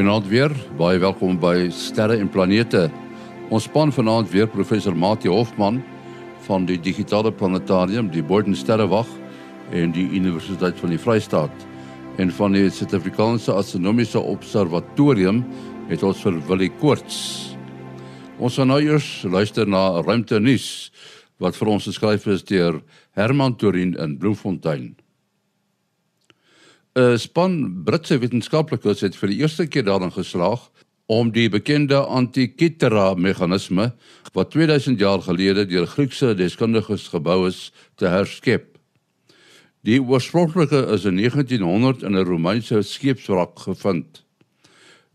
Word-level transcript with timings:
Goeienaand 0.00 0.28
weer. 0.32 0.52
Baie 0.78 0.96
welkom 0.96 1.34
by 1.36 1.66
Sterre 1.76 2.14
en 2.16 2.28
Planete. 2.32 2.86
Ons 3.52 3.66
span 3.68 3.90
vanaand 3.92 4.30
weer 4.32 4.46
professor 4.48 4.94
Mati 4.96 5.28
Hofman 5.28 5.82
van 6.46 6.64
die 6.64 6.78
Digitale 6.80 7.28
Planetarium, 7.28 8.08
die 8.08 8.22
Boden 8.24 8.56
Sterrewag 8.56 9.10
en 9.76 9.92
die 9.92 10.06
Universiteit 10.16 10.80
van 10.80 10.94
die 10.94 10.98
Vrystaat 11.02 11.66
en 12.16 12.32
van 12.32 12.56
die 12.56 12.70
Suid-Afrikaanse 12.72 13.52
Astronomiese 13.52 14.24
Observatorium 14.24 15.42
het 15.92 16.00
ons 16.00 16.24
vir 16.24 16.40
Willie 16.48 16.72
Koorts. 16.80 17.20
Ons 18.40 18.56
gaan 18.56 18.72
nou 18.72 18.80
eers 18.80 19.10
luister 19.28 19.68
na 19.68 20.00
ruimte 20.00 20.40
nuus 20.40 20.88
wat 21.44 21.60
vir 21.60 21.74
ons 21.76 21.92
geskryf 21.92 22.24
is 22.32 22.48
deur 22.48 22.80
Herman 23.20 23.60
Torin 23.60 23.92
in 24.00 24.16
Bloemfontein. 24.16 24.94
'n 26.98 27.18
Span 27.18 27.84
Britse 27.84 28.18
wetenskaplikes 28.18 29.04
het 29.06 29.14
vir 29.14 29.30
die 29.30 29.38
eerste 29.44 29.66
keer 29.70 29.84
daarin 29.86 30.10
geslaag 30.10 30.70
om 31.06 31.30
die 31.30 31.46
bekende 31.48 32.00
Antikythera 32.02 33.14
meganisme 33.14 33.92
wat 34.34 34.50
2000 34.50 34.98
jaar 34.98 35.22
gelede 35.22 35.66
deur 35.66 35.86
Griekse 35.86 36.34
deskundiges 36.34 37.08
gebou 37.08 37.46
is 37.46 37.70
te 37.94 38.10
herskep. 38.10 38.76
Die 39.86 40.02
oorspronklike 40.02 40.82
is 40.90 41.04
in 41.04 41.16
1900 41.16 42.02
in 42.02 42.16
'n 42.16 42.26
Romeinse 42.26 42.82
skeepswrak 42.82 43.58
gevind. 43.58 44.24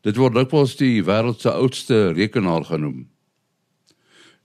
Dit 0.01 0.15
word 0.15 0.33
dikwels 0.33 0.75
die 0.75 1.03
wêreld 1.03 1.41
se 1.41 1.51
oudste 1.51 2.13
rekenaar 2.13 2.63
genoem. 2.63 3.09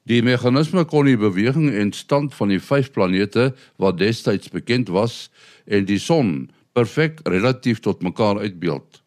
Die 0.02 0.22
meganisme 0.22 0.84
kon 0.84 1.04
die 1.06 1.16
beweging 1.16 1.70
en 1.70 1.92
stand 1.92 2.34
van 2.34 2.48
die 2.48 2.60
vyf 2.60 2.90
planete 2.90 3.54
wat 3.76 3.98
destyds 3.98 4.48
bekend 4.48 4.88
was 4.88 5.30
en 5.66 5.84
die 5.84 5.98
son 5.98 6.50
perfek 6.72 7.20
relatief 7.24 7.80
tot 7.80 8.02
mekaar 8.02 8.38
uitbeeld. 8.38 9.02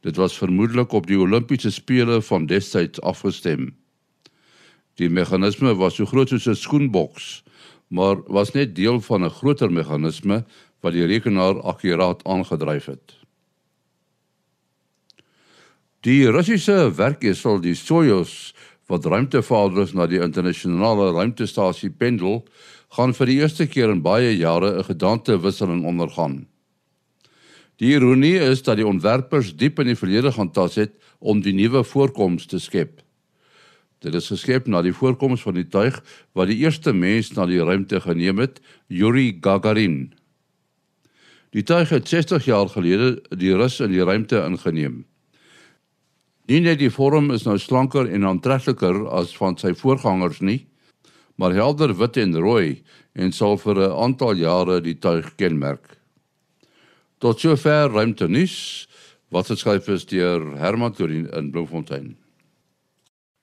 Dit 0.00 0.16
was 0.16 0.38
vermoedelik 0.38 0.92
op 0.92 1.06
die 1.06 1.18
Olimpiese 1.18 1.70
spele 1.70 2.22
van 2.22 2.46
destyds 2.46 3.00
afgestem. 3.00 3.74
Die 4.96 5.10
meganisme 5.10 5.74
was 5.76 5.96
so 5.96 6.04
groot 6.04 6.28
soos 6.28 6.46
'n 6.46 6.54
skoenboks, 6.54 7.42
maar 7.88 8.22
was 8.26 8.52
net 8.52 8.74
deel 8.74 9.00
van 9.00 9.24
'n 9.24 9.30
groter 9.30 9.72
meganisme 9.72 10.44
wat 10.80 10.92
die 10.92 11.06
rekenaar 11.06 11.60
akkuraat 11.62 12.24
aangedryf 12.24 12.84
het. 12.84 13.16
Die 16.00 16.30
Russiese 16.30 16.92
werkesel 16.96 17.60
die 17.60 17.74
Soyuz 17.74 18.52
wat 18.90 19.04
ruimtevaarders 19.04 19.92
na 19.92 20.06
die 20.06 20.20
internasionale 20.20 21.12
ruimtestasie 21.12 21.90
pendel, 21.90 22.44
gaan 22.96 23.14
vir 23.14 23.26
die 23.26 23.36
eerste 23.38 23.66
keer 23.70 23.90
in 23.90 24.02
baie 24.02 24.36
jare 24.36 24.78
'n 24.78 24.84
gedantewisseling 24.84 25.84
ondergaan. 25.84 26.46
Die 27.80 27.94
ironie 27.94 28.36
is 28.36 28.60
dat 28.60 28.76
die 28.76 28.84
ontwerpers 28.84 29.54
diep 29.56 29.78
in 29.80 29.88
die 29.88 29.96
verlede 29.96 30.32
gaan 30.36 30.50
tas 30.52 30.76
het 30.76 30.92
om 31.18 31.40
die 31.40 31.54
nuwe 31.56 31.80
voorkoms 31.84 32.44
te 32.50 32.60
skep. 32.60 32.98
Dit 34.04 34.16
is 34.16 34.28
geskep 34.32 34.66
na 34.68 34.82
die 34.84 34.92
voorkoms 34.96 35.40
van 35.44 35.56
die 35.56 35.68
tuig 35.68 35.96
wat 36.36 36.50
die 36.52 36.58
eerste 36.60 36.92
mens 36.92 37.32
na 37.36 37.46
die 37.48 37.60
ruimte 37.64 38.00
geneem 38.04 38.40
het, 38.40 38.60
Yuri 38.88 39.38
Gagarin. 39.40 40.10
Die 41.56 41.64
tuig 41.64 41.88
het 41.92 42.08
60 42.08 42.44
jaar 42.48 42.68
gelede 42.68 43.16
die 43.36 43.54
rus 43.56 43.80
in 43.80 43.94
die 43.94 44.04
ruimte 44.04 44.42
ingeneem. 44.44 45.04
Nie 46.52 46.60
net 46.60 46.80
die 46.80 46.92
vorm 46.92 47.30
is 47.32 47.46
nou 47.46 47.56
slanker 47.58 48.08
en 48.08 48.26
aantrekliker 48.28 49.06
as 49.08 49.32
van 49.38 49.56
sy 49.56 49.72
voorgangers 49.76 50.40
nie, 50.44 50.66
maar 51.40 51.56
helder 51.56 51.94
wit 51.96 52.20
en 52.20 52.36
rooi 52.36 52.82
en 53.16 53.32
sal 53.32 53.56
vir 53.56 53.88
'n 53.88 53.96
aantal 54.04 54.36
jare 54.36 54.80
die 54.80 54.98
tuig 54.98 55.32
kenmerk. 55.36 55.99
Tot 57.20 57.36
sover 57.36 57.90
ruimte 57.92 58.24
nuus 58.32 58.86
wat 59.28 59.50
geskryf 59.52 59.90
is 59.92 60.06
deur 60.08 60.40
Herman 60.56 60.94
Torin 60.96 61.26
in 61.36 61.50
Bloemfontein. 61.52 62.14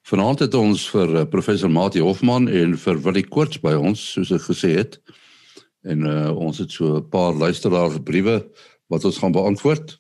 Vanaand 0.10 0.42
het 0.42 0.58
ons 0.58 0.88
vir 0.90 1.14
uh, 1.20 1.24
professor 1.30 1.70
Mati 1.70 2.02
Hofman 2.02 2.48
en 2.50 2.74
vir 2.82 2.98
Willie 3.06 3.28
Koorts 3.28 3.62
by 3.62 3.76
ons 3.78 4.02
soos 4.16 4.34
ek 4.34 4.48
gesê 4.48 4.74
het. 4.80 4.98
En 5.86 6.10
uh, 6.10 6.34
ons 6.34 6.58
het 6.58 6.74
so 6.74 6.98
'n 6.98 7.10
paar 7.14 7.38
luisteraars 7.38 8.02
briewe 8.02 8.40
wat 8.90 9.06
ons 9.06 9.22
gaan 9.22 9.38
beantwoord. 9.38 10.00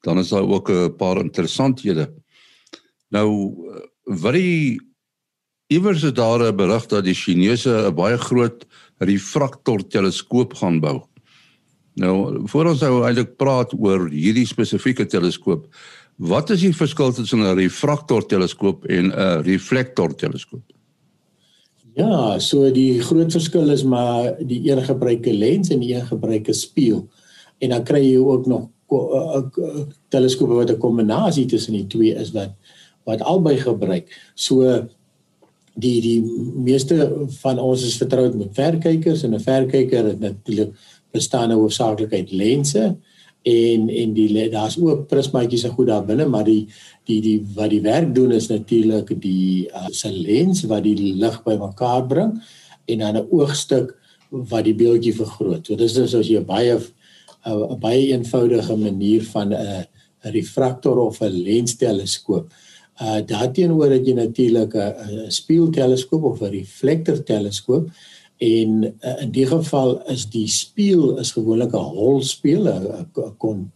Dan 0.00 0.18
is 0.18 0.32
daar 0.32 0.48
ook 0.48 0.70
'n 0.70 0.96
paar 0.96 1.20
interessanthede. 1.20 2.08
Nou 3.12 3.28
uh, 3.52 3.84
Willie 4.04 4.80
iewers 5.68 6.02
is 6.02 6.16
daar 6.16 6.40
'n 6.40 6.56
berig 6.56 6.86
dat 6.86 7.04
die 7.04 7.14
Chinese 7.14 7.68
'n 7.68 7.94
baie 7.94 8.16
groot 8.16 8.64
refraktor 8.98 9.84
teleskoop 9.88 10.54
gaan 10.54 10.80
bou. 10.80 11.04
Nou, 11.94 12.42
voor 12.50 12.72
ons 12.72 12.80
nou 12.80 13.04
eintlik 13.06 13.36
praat 13.36 13.74
oor 13.78 14.08
hierdie 14.10 14.46
spesifieke 14.46 15.06
teleskoop, 15.06 15.66
wat 16.16 16.50
is 16.50 16.60
die 16.60 16.74
verskil 16.74 17.12
tussen 17.12 17.42
'n 17.42 17.58
refraktor 17.58 18.26
teleskoop 18.26 18.84
en 18.86 19.12
'n 19.12 19.42
reflektor 19.42 20.14
teleskoop? 20.14 20.62
Ja, 21.94 22.38
so 22.38 22.70
die 22.70 23.00
groot 23.00 23.32
verskil 23.32 23.70
is 23.70 23.84
maar 23.84 24.34
die 24.42 24.70
een 24.70 24.82
gebruik 24.82 25.26
'n 25.26 25.38
lens 25.38 25.70
en 25.70 25.80
die 25.80 25.94
een 25.94 26.06
gebruik 26.06 26.48
'n 26.48 26.52
spieël. 26.52 27.08
En 27.58 27.68
dan 27.68 27.84
kry 27.84 28.02
jy 28.02 28.18
ook 28.18 28.46
nog 28.46 28.68
teleskope 30.08 30.54
wat 30.54 30.70
'n 30.70 30.78
kombinasie 30.78 31.46
tussen 31.46 31.72
die 31.72 31.86
twee 31.86 32.14
is 32.14 32.32
wat 32.32 32.50
wat 33.04 33.20
albei 33.20 33.56
gebruik. 33.56 34.32
So 34.34 34.88
die 35.74 36.00
die 36.00 36.20
meeste 36.54 37.26
van 37.42 37.58
ons 37.58 37.82
is 37.84 37.96
vertroud 37.96 38.34
met 38.34 38.54
verkykers 38.54 39.22
en 39.22 39.34
'n 39.34 39.40
verkyker 39.40 40.04
het 40.04 40.20
natuurlik 40.20 40.74
bestaan 41.14 41.52
nou 41.52 41.60
hoofsaaklik 41.62 42.12
uit 42.12 42.32
lense 42.32 42.84
en 43.44 43.88
en 43.88 44.14
die 44.16 44.48
daar's 44.50 44.78
ook 44.80 45.06
prismaatjies 45.08 45.66
en 45.68 45.74
goed 45.76 45.90
daar 45.92 46.04
binne 46.04 46.26
maar 46.26 46.46
die 46.48 46.66
die 47.08 47.20
die 47.22 47.38
wat 47.54 47.70
die 47.70 47.82
werk 47.84 48.14
doen 48.14 48.32
is 48.32 48.48
natuurlik 48.48 49.12
die 49.20 49.68
uh, 49.68 49.88
se 49.92 50.12
lens 50.12 50.64
wat 50.70 50.82
die 50.86 50.96
lig 50.96 51.42
bymekaar 51.44 52.06
bring 52.06 52.38
en 52.86 52.98
dan 52.98 53.16
'n 53.16 53.28
oogstuk 53.30 53.94
wat 54.30 54.64
die 54.66 54.74
beeldjie 54.74 55.14
vergroot. 55.14 55.66
So 55.66 55.76
dis 55.78 55.94
dus 55.96 56.14
as 56.14 56.28
jy 56.28 56.42
baie 56.44 56.78
'n 57.44 57.78
baie 57.80 58.12
eenvoudige 58.12 58.76
manier 58.76 59.22
van 59.22 59.52
'n 59.52 59.86
refraktor 60.32 60.98
of 60.98 61.20
'n 61.20 61.42
lensteleskoop. 61.44 62.52
Uh 63.00 63.20
daarteenoor 63.26 63.90
het 63.90 64.06
jy 64.06 64.14
natuurlik 64.14 64.74
'n 64.74 65.30
spieelteleskoop 65.30 66.24
of 66.24 66.40
'n 66.40 66.50
reflektorteleskoop 66.50 67.90
en 68.38 68.84
uh, 68.84 69.22
in 69.22 69.30
die 69.30 69.46
geval 69.46 70.00
is 70.10 70.26
die 70.30 70.48
spieël 70.48 71.18
is 71.22 71.32
gewoonlik 71.32 71.74
'n 71.74 71.90
hol 71.98 72.22
spieël 72.22 72.66
'n 72.68 73.06
kon 73.38 73.70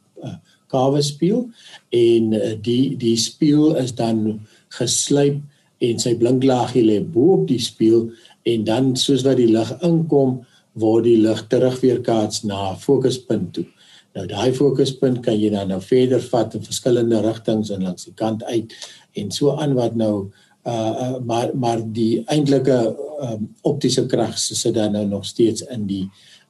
kawe 0.68 1.02
spieël 1.02 1.48
en 1.94 2.32
uh, 2.32 2.54
die 2.62 2.96
die 2.96 3.16
spieël 3.16 3.76
is 3.76 3.94
dan 3.94 4.40
geslyp 4.68 5.40
en 5.78 5.98
sy 6.02 6.14
blinklaagie 6.18 6.84
lê 6.84 6.98
bo 7.00 7.38
op 7.38 7.48
die 7.48 7.62
spieël 7.62 8.08
en 8.48 8.64
dan 8.64 8.96
soos 8.96 9.24
wat 9.26 9.38
die 9.40 9.50
lig 9.50 9.70
inkom 9.86 10.40
word 10.78 11.06
die 11.08 11.18
lig 11.22 11.40
terugweerkaats 11.50 12.44
na 12.44 12.72
'n 12.72 12.80
fokuspunt 12.82 13.52
toe. 13.52 13.66
Nou 14.14 14.26
daai 14.26 14.52
fokuspunt 14.52 15.22
kan 15.22 15.38
jy 15.40 15.50
dan 15.50 15.68
nou 15.68 15.80
verder 15.80 16.20
vat 16.20 16.54
in 16.54 16.64
verskillende 16.64 17.20
rigtings 17.20 17.70
en 17.70 17.82
langs 17.82 18.04
die 18.04 18.14
kant 18.14 18.44
uit 18.44 18.74
en 19.14 19.30
so 19.30 19.56
aan 19.56 19.74
wat 19.74 19.94
nou 19.94 20.30
uh, 20.68 20.94
uh 21.04 21.18
maar 21.24 21.50
maar 21.54 21.80
die 21.82 22.24
eintlike 22.26 22.78
um, 23.20 23.48
optiese 23.62 24.06
krag 24.06 24.38
sit 24.38 24.74
dan 24.74 24.92
nou 24.92 25.06
nog 25.06 25.24
steeds 25.26 25.64
in 25.74 25.86
die 25.86 26.04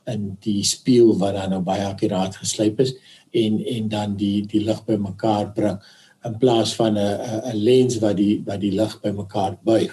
in 0.09 0.33
die 0.45 0.65
spieël 0.65 1.15
wat 1.21 1.37
dan 1.37 1.55
nou 1.55 1.63
baie 1.63 1.87
akkuraat 1.87 2.37
geslyp 2.43 2.81
is 2.81 2.95
en 3.37 3.65
en 3.65 3.89
dan 3.89 4.17
die 4.17 4.47
die 4.47 4.65
lig 4.65 4.85
bymekaar 4.85 5.53
bring 5.55 5.79
in 6.27 6.39
plaas 6.39 6.75
van 6.75 6.99
'n 6.99 7.21
'n 7.53 7.57
lens 7.57 7.99
wat 7.99 8.17
die 8.17 8.43
wat 8.47 8.61
die 8.61 8.73
lig 8.73 9.01
bymekaar 9.01 9.59
buig. 9.63 9.93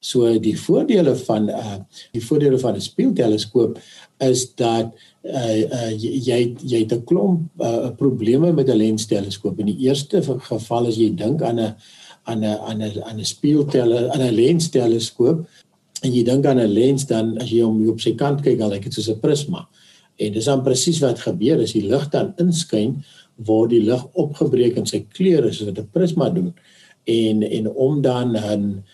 So 0.00 0.38
die 0.38 0.56
voordele 0.60 1.16
van 1.16 1.48
uh 1.48 1.78
die 2.12 2.24
voordele 2.24 2.58
van 2.58 2.74
'n 2.74 2.80
spieelteleskoop 2.80 3.78
is 4.18 4.54
dat 4.54 4.92
uh, 5.22 5.62
uh 5.62 5.92
jy 6.00 6.54
jy 6.60 6.78
het 6.78 6.92
'n 6.92 7.04
klomp 7.04 7.40
uh, 7.60 7.90
probleme 7.96 8.52
met 8.52 8.68
'n 8.68 8.76
lensteleskoop. 8.76 9.58
In 9.58 9.66
die 9.66 9.88
eerste 9.88 10.22
geval 10.22 10.86
as 10.86 10.96
jy 10.96 11.14
dink 11.14 11.42
aan 11.42 11.60
'n 11.60 11.74
aan 12.24 12.40
'n 12.44 12.58
aan 12.68 12.82
'n 12.82 13.02
aan 13.02 13.20
'n 13.20 13.24
spieeltele 13.24 14.10
aan 14.12 14.22
'n 14.22 14.34
lensteleskoop 14.34 15.38
en 16.02 16.12
jy 16.12 16.22
dink 16.24 16.46
aan 16.46 16.60
'n 16.60 16.72
lens 16.72 17.06
dan 17.06 17.38
as 17.38 17.50
jy 17.50 17.62
hom 17.62 17.88
op 17.88 18.00
sy 18.00 18.14
kant 18.14 18.42
kyk 18.42 18.58
dan 18.58 18.70
lyk 18.70 18.82
dit 18.84 18.94
soos 18.94 19.10
'n 19.10 19.20
prisma. 19.20 19.68
En 20.16 20.32
dis 20.32 20.44
dan 20.44 20.62
presies 20.62 21.00
wat 21.00 21.18
gebeur 21.18 21.60
as 21.60 21.72
die 21.72 21.88
lig 21.88 22.08
dan 22.10 22.34
inskyn 22.38 23.04
word 23.36 23.70
die 23.70 23.82
lig 23.82 24.04
opgebreek 24.12 24.76
in 24.76 24.86
sy 24.86 25.06
kleure 25.12 25.52
soos 25.52 25.68
wat 25.68 25.78
'n 25.78 25.90
prisma 25.92 26.30
doen. 26.30 26.54
En 27.04 27.42
en 27.42 27.68
om 27.70 28.02
dan 28.02 28.36
'n 28.36 28.36
'n 28.36 28.84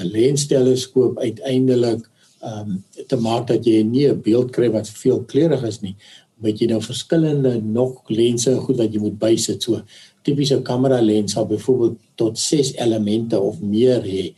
'n 0.00 0.06
lensteleskoop 0.12 1.18
uiteindelik 1.18 2.08
um 2.42 2.84
te 3.06 3.16
maak 3.16 3.46
dat 3.46 3.64
jy 3.64 3.82
nie 3.82 4.08
'n 4.08 4.22
beeld 4.22 4.50
kry 4.50 4.70
wat 4.70 4.88
veel 4.88 5.24
kleurig 5.24 5.62
is 5.62 5.80
nie, 5.80 5.96
moet 6.42 6.60
jy 6.60 6.68
nou 6.70 6.78
verskillende 6.82 7.56
nog 7.62 8.02
lense 8.14 8.54
goed 8.64 8.78
wat 8.78 8.94
jy 8.94 9.02
moet 9.02 9.18
bysit. 9.18 9.62
So 9.62 9.82
tipiese 10.26 10.60
kamera 10.66 11.00
lens 11.02 11.34
sal 11.34 11.48
byvoorbeeld 11.50 11.98
tot 12.20 12.38
6 12.38 12.74
elemente 12.78 13.40
of 13.40 13.60
meer 13.60 14.04
hê. 14.06 14.30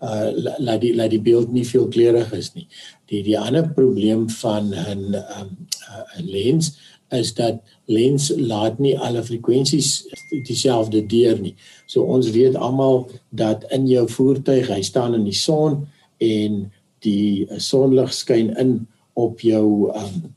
Uh 0.00 0.30
laat 0.64 0.80
die 0.80 0.94
laat 0.96 1.12
die 1.12 1.20
beeld 1.20 1.52
nie 1.52 1.66
veel 1.68 1.88
kleurig 1.92 2.32
is 2.36 2.52
nie. 2.54 2.66
Die 3.12 3.22
die 3.26 3.38
ander 3.38 3.68
probleem 3.76 4.28
van 4.40 4.72
'n 4.72 5.12
'n 5.12 5.14
um, 5.40 5.50
uh, 5.90 6.20
lens 6.24 6.72
is 7.12 7.34
dat 7.34 7.60
lens 7.84 8.32
laat 8.36 8.78
nie 8.78 8.98
alle 8.98 9.22
frekwensies 9.22 10.06
dieselfde 10.46 11.06
deur 11.06 11.38
nie. 11.40 11.54
So 11.86 12.02
ons 12.02 12.30
weet 12.30 12.56
almal 12.56 13.10
dat 13.30 13.64
in 13.70 13.86
jou 13.86 14.08
voertuig, 14.08 14.68
hy 14.68 14.82
staan 14.82 15.14
in 15.14 15.24
die 15.24 15.36
son 15.36 15.86
en 16.18 16.72
die 17.04 17.46
sonlig 17.60 18.12
skyn 18.12 18.56
in 18.56 18.86
op 19.12 19.40
jou 19.40 19.92
um 19.94 20.34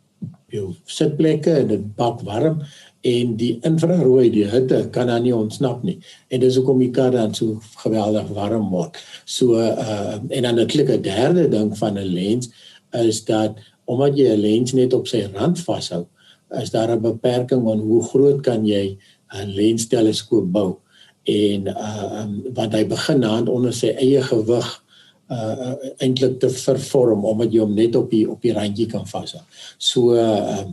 jou 0.56 0.70
sitplekke 0.88 1.52
en 1.60 1.72
dit 1.74 1.88
bak 1.98 2.22
warm 2.24 2.62
en 3.08 3.34
die 3.40 3.58
infrarooi 3.68 4.30
die 4.32 4.46
hitte 4.48 4.80
kan 4.96 5.10
dan 5.12 5.26
nie 5.26 5.34
ontsnap 5.36 5.82
nie 5.84 5.98
en 6.32 6.40
dis 6.40 6.56
hoekom 6.56 6.80
die 6.80 6.92
kar 6.96 7.12
dan 7.12 7.34
so 7.36 7.58
geweldig 7.84 8.30
warm 8.36 8.70
word. 8.72 8.96
So 9.26 9.60
uh 9.60 10.16
en 10.16 10.48
dan 10.48 10.60
'n 10.60 10.72
klikke 10.72 11.02
derde 11.04 11.50
ding 11.52 11.76
van 11.78 12.00
'n 12.00 12.14
lens 12.14 12.48
is 12.94 13.26
dat 13.26 13.60
omdat 13.86 14.16
jy 14.18 14.32
'n 14.32 14.40
lens 14.40 14.74
net 14.74 14.94
op 14.94 15.08
sy 15.08 15.28
rand 15.34 15.60
vashou, 15.60 16.08
is 16.62 16.72
daar 16.72 16.96
'n 16.96 17.02
beperking 17.02 17.68
aan 17.68 17.80
hoe 17.80 18.04
groot 18.04 18.42
kan 18.42 18.66
jy 18.66 18.98
'n 19.36 19.52
lensteleskoop 19.52 20.52
bou 20.52 20.80
en 21.24 21.68
uh 21.68 22.22
um, 22.24 22.44
wat 22.54 22.72
hy 22.72 22.86
begin 22.88 23.24
aan 23.24 23.48
onder 23.48 23.74
sy 23.74 23.92
eie 24.00 24.22
gewig 24.24 24.84
uh 25.28 25.74
eintlik 26.00 26.40
te 26.40 26.50
vervorm 26.50 27.26
omdat 27.28 27.52
jy 27.52 27.60
hom 27.60 27.74
net 27.76 27.96
op 28.00 28.08
die 28.12 28.24
op 28.32 28.42
die 28.42 28.54
randjie 28.56 28.88
kan 28.88 29.04
vashou. 29.08 29.44
So 29.78 30.16
uh 30.16 30.64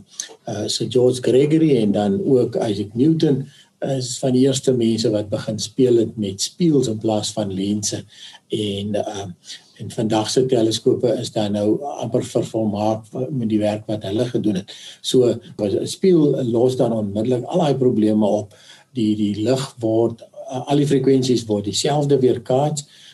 uh 0.47 0.65
so 0.71 0.87
George 0.87 1.21
Gregory 1.21 1.75
en 1.81 1.91
dan 1.91 2.21
ook 2.23 2.55
Isaac 2.55 2.95
Newton 2.95 3.45
is 3.85 4.15
van 4.19 4.31
die 4.31 4.45
eerste 4.47 4.71
mense 4.73 5.11
wat 5.11 5.29
begin 5.29 5.59
speel 5.59 5.99
het 5.99 6.15
met 6.17 6.41
spieëls 6.41 6.87
in 6.87 7.01
plaas 7.03 7.33
van 7.35 7.53
lense 7.53 8.03
en 8.49 8.95
uh 9.03 9.27
en 9.75 9.89
vandag 9.91 10.29
se 10.31 10.45
teleskope 10.47 11.09
is 11.19 11.33
dan 11.35 11.51
nou 11.51 11.81
amper 11.99 12.23
vervolmaak 12.23 13.09
met 13.11 13.49
die 13.51 13.59
werk 13.59 13.83
wat 13.91 14.05
hulle 14.07 14.23
gedoen 14.29 14.61
het. 14.61 14.71
So 15.01 15.27
'n 15.27 15.87
spieël 15.87 16.43
los 16.47 16.77
dan 16.79 16.93
onmiddellik 16.93 17.43
al 17.43 17.59
daai 17.59 17.75
probleme 17.75 18.25
op. 18.25 18.55
Die 18.93 19.15
die 19.15 19.43
lig 19.43 19.75
word 19.79 20.21
uh, 20.21 20.63
al 20.67 20.77
die 20.77 20.87
frekwensies 20.87 21.43
word 21.45 21.65
dieselfde 21.65 22.19
weerkaats 22.19 22.81
uh 22.81 23.04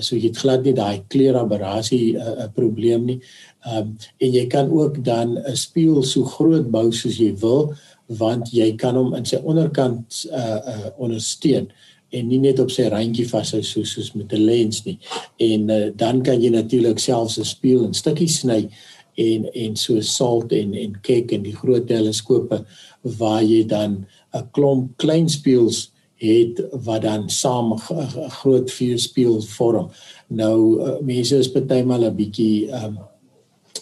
so 0.00 0.16
jy 0.16 0.28
het 0.28 0.38
glad 0.38 0.64
nie 0.64 0.74
daai 0.76 1.04
kleuraberrasie 1.08 2.14
'n 2.14 2.20
uh, 2.20 2.44
uh, 2.44 2.48
probleem 2.54 3.04
nie. 3.04 3.20
Um 3.64 3.96
en 4.20 4.32
jy 4.32 4.46
kan 4.46 4.70
ook 4.70 5.04
dan 5.04 5.38
'n 5.38 5.56
spieël 5.56 6.02
so 6.02 6.24
groot 6.24 6.70
bou 6.70 6.92
soos 6.92 7.18
jy 7.18 7.32
wil 7.40 7.74
want 8.06 8.52
jy 8.52 8.76
kan 8.76 8.94
hom 8.94 9.14
in 9.14 9.24
sy 9.24 9.36
onderkant 9.36 10.26
uh 10.30 10.60
uh 10.68 10.90
ondersteun 10.98 11.68
en 12.12 12.28
nie 12.28 12.38
net 12.38 12.60
op 12.60 12.70
sy 12.70 12.88
randjie 12.88 13.26
vashou 13.28 13.62
soos 13.62 13.92
soos 13.92 14.12
met 14.14 14.32
'n 14.32 14.44
lens 14.44 14.84
nie. 14.84 14.98
En 15.38 15.70
uh, 15.70 15.90
dan 15.96 16.22
kan 16.22 16.42
jy 16.42 16.50
natuurlik 16.50 16.98
selfs 16.98 17.38
'n 17.38 17.44
spieël 17.44 17.84
in 17.84 17.94
stukkies 17.94 18.40
sny 18.40 18.68
en 19.14 19.52
en 19.52 19.76
so 19.76 20.00
salt 20.00 20.52
en 20.52 20.74
en 20.74 21.00
kyk 21.02 21.32
in 21.32 21.42
die 21.42 21.56
groot 21.56 21.86
teleskope 21.86 22.64
waar 23.02 23.42
jy 23.42 23.64
dan 23.66 24.06
'n 24.34 24.50
klomp 24.52 24.96
klein 24.96 25.28
spieëls 25.28 25.93
het 26.16 26.60
wat 26.84 27.02
dan 27.02 27.30
saam 27.30 27.72
'n 27.72 28.30
groot 28.30 28.70
vuurspieël 28.70 29.40
vorm. 29.42 29.90
Nou 30.28 30.80
uh, 30.80 31.00
mense 31.00 31.36
is 31.36 31.50
partymal 31.50 32.04
'n 32.04 32.16
bietjie 32.16 32.70
um 32.70 32.98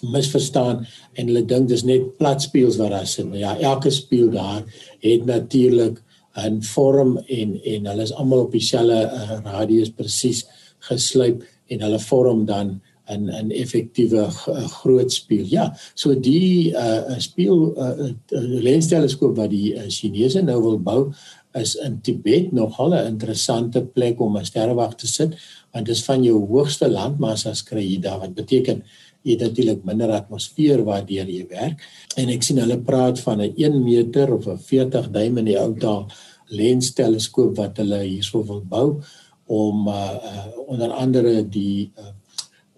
misverstaan 0.03 0.87
en 1.13 1.27
hulle 1.27 1.45
dink 1.45 1.69
dis 1.69 1.85
net 1.87 2.17
plat 2.19 2.43
spieëls 2.43 2.77
wat 2.81 2.91
daar 2.91 3.07
sit. 3.07 3.29
Ja, 3.39 3.59
elke 3.59 3.91
spieël 3.91 4.31
daar 4.31 4.63
het 5.01 5.25
natuurlik 5.25 6.03
'n 6.37 6.63
vorm 6.63 7.19
en 7.19 7.61
en 7.65 7.87
hulle 7.87 8.03
is 8.03 8.13
almal 8.13 8.39
op 8.39 8.53
dieselfde 8.53 9.01
uh, 9.05 9.39
radius 9.45 9.91
presies 9.91 10.47
geslyp 10.79 11.45
en 11.67 11.81
hulle 11.81 11.99
vorm 11.99 12.45
dan 12.45 12.81
'n 13.11 13.29
'n 13.31 13.51
effektiewe 13.51 14.25
uh, 14.49 14.67
groot 14.81 15.13
spieël. 15.13 15.47
Ja, 15.47 15.77
so 15.95 16.21
die 16.21 16.73
uh 16.73 17.19
spieël 17.19 17.75
uh, 17.77 18.11
uh, 18.31 18.63
lensteleskoop 18.63 19.37
wat 19.37 19.51
die 19.51 19.75
uh, 19.75 19.83
Chinese 19.89 20.43
nou 20.43 20.63
wil 20.63 20.79
bou 20.79 21.13
is 21.55 21.75
in 21.75 22.01
Tibet 22.01 22.53
nogal 22.53 22.95
'n 22.95 23.07
interessante 23.07 23.83
plek 23.85 24.21
om 24.21 24.37
'n 24.37 24.45
sterrewag 24.45 24.95
te 24.95 25.07
sit 25.07 25.37
want 25.73 25.87
dit 25.87 25.97
is 25.97 26.05
van 26.05 26.23
jou 26.23 26.47
hoogste 26.47 26.89
landmassa 26.89 27.53
kry 27.65 27.83
jy 27.83 28.01
daar 28.01 28.21
wat 28.21 28.35
beteken 28.35 28.83
jy 29.23 29.37
natuurlik 29.39 29.85
minder 29.85 30.11
atmosfeer 30.11 30.83
waardeur 30.85 31.29
jy 31.31 31.47
werk. 31.51 31.83
En 32.17 32.29
ek 32.29 32.43
sien 32.43 32.59
hulle 32.59 32.79
praat 32.79 33.21
van 33.21 33.41
'n 33.41 33.55
1 33.57 33.85
meter 33.85 34.33
of 34.35 34.47
'n 34.47 34.59
40 34.59 35.11
duim 35.11 35.39
in 35.39 35.45
die 35.45 35.59
ou 35.59 35.75
taal 35.75 36.11
lens 36.51 36.93
teleskoop 36.93 37.57
wat 37.57 37.77
hulle 37.77 38.03
hierso 38.03 38.43
wil 38.45 38.61
bou 38.61 39.01
om 39.47 39.89
uh, 39.89 40.15
uh, 40.15 40.47
onder 40.67 40.91
andere 40.91 41.49
die 41.49 41.91
uh, 41.99 42.13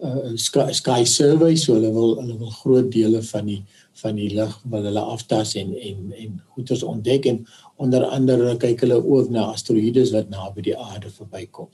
uh, 0.03 0.35
sky, 0.35 0.71
sky 0.71 1.03
survey 1.05 1.55
so 1.55 1.73
hulle 1.73 1.91
wil 1.93 2.15
hulle 2.21 2.37
wil 2.37 2.53
groot 2.61 2.91
dele 2.91 3.21
van 3.21 3.45
die 3.45 3.61
van 4.01 4.17
die 4.19 4.29
lig 4.35 4.53
wat 4.71 4.83
hulle 4.87 5.03
aftas 5.15 5.53
en 5.59 5.71
en 5.75 6.11
en 6.23 6.35
goeders 6.55 6.83
ontdek 6.83 7.25
en 7.31 7.39
onder 7.81 8.05
andere 8.05 8.57
kyk 8.59 8.83
hulle 8.85 8.99
ook 8.99 9.31
na 9.31 9.47
asteroïdes 9.53 10.11
wat 10.15 10.29
naby 10.29 10.67
die 10.69 10.77
aarde 10.77 11.11
verbykom. 11.11 11.69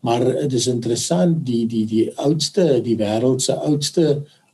Maar 0.00 0.24
dit 0.24 0.52
is 0.60 0.68
interessant 0.72 1.42
die 1.46 1.64
die 1.66 1.84
die 1.86 2.06
oudste 2.20 2.80
die 2.84 2.96
wêreld 3.00 3.44
se 3.44 3.56
oudste 3.56 4.06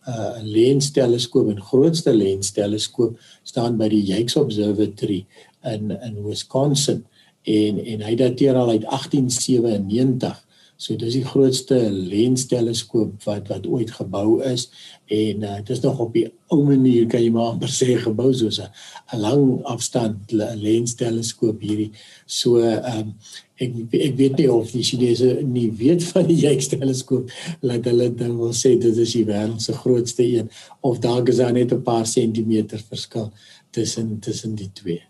uh 0.08 0.40
lensteleskoop 0.42 1.50
en 1.52 1.62
grootste 1.70 2.14
lensteleskoop 2.16 3.18
staan 3.42 3.76
by 3.76 3.90
die 3.92 4.04
Yates 4.08 4.38
Observatory 4.40 5.24
in 5.68 5.90
in 5.90 6.22
Wisconsin 6.24 7.04
en 7.42 7.80
en 7.84 8.04
hy 8.06 8.14
dateer 8.16 8.56
al 8.56 8.70
uit 8.76 8.86
1897 8.86 10.47
So 10.78 10.94
dis 10.94 11.16
die 11.16 11.26
grootste 11.26 11.76
lensteleskoop 11.90 13.24
wat 13.26 13.48
wat 13.50 13.64
ooit 13.66 13.90
gebou 13.96 14.38
is 14.46 14.68
en 15.10 15.42
uh, 15.42 15.56
dit 15.58 15.72
is 15.74 15.80
nog 15.82 15.98
op 16.04 16.12
die 16.14 16.28
ou 16.54 16.60
manier 16.62 17.08
kan 17.10 17.24
jy 17.24 17.32
maar 17.34 17.56
amper 17.56 17.72
sê 17.80 17.96
gebou 17.98 18.28
soos 18.30 18.60
'n 18.62 19.18
lang 19.18 19.42
afstand 19.66 20.30
lensteleskoop 20.30 21.64
hierdie. 21.66 21.90
So 22.26 22.62
ehm 22.62 23.10
um, 23.10 23.12
ek 23.58 23.74
ek 23.90 24.14
weet 24.22 24.38
nie 24.38 24.46
of 24.52 24.70
die 24.70 24.84
Chinese 24.86 25.42
nie 25.42 25.66
weet 25.82 26.06
van 26.12 26.30
die 26.30 26.38
Hubble 26.46 26.70
teleskoop 26.78 27.34
laat 27.66 27.90
hulle 27.90 28.08
dan 28.14 28.38
wil 28.38 28.54
sê 28.54 28.76
dit 28.78 29.02
is 29.02 29.16
die 29.18 29.26
wêreld 29.26 29.62
se 29.62 29.74
grootste 29.74 30.22
een 30.22 30.46
of 30.86 31.02
daar 31.02 31.26
is 31.26 31.42
daar 31.42 31.52
net 31.52 31.74
'n 31.74 31.82
paar 31.82 32.06
sentimeter 32.06 32.78
verskil 32.78 33.32
tussen 33.74 34.20
tussen 34.20 34.54
die 34.54 34.70
twee. 34.72 35.02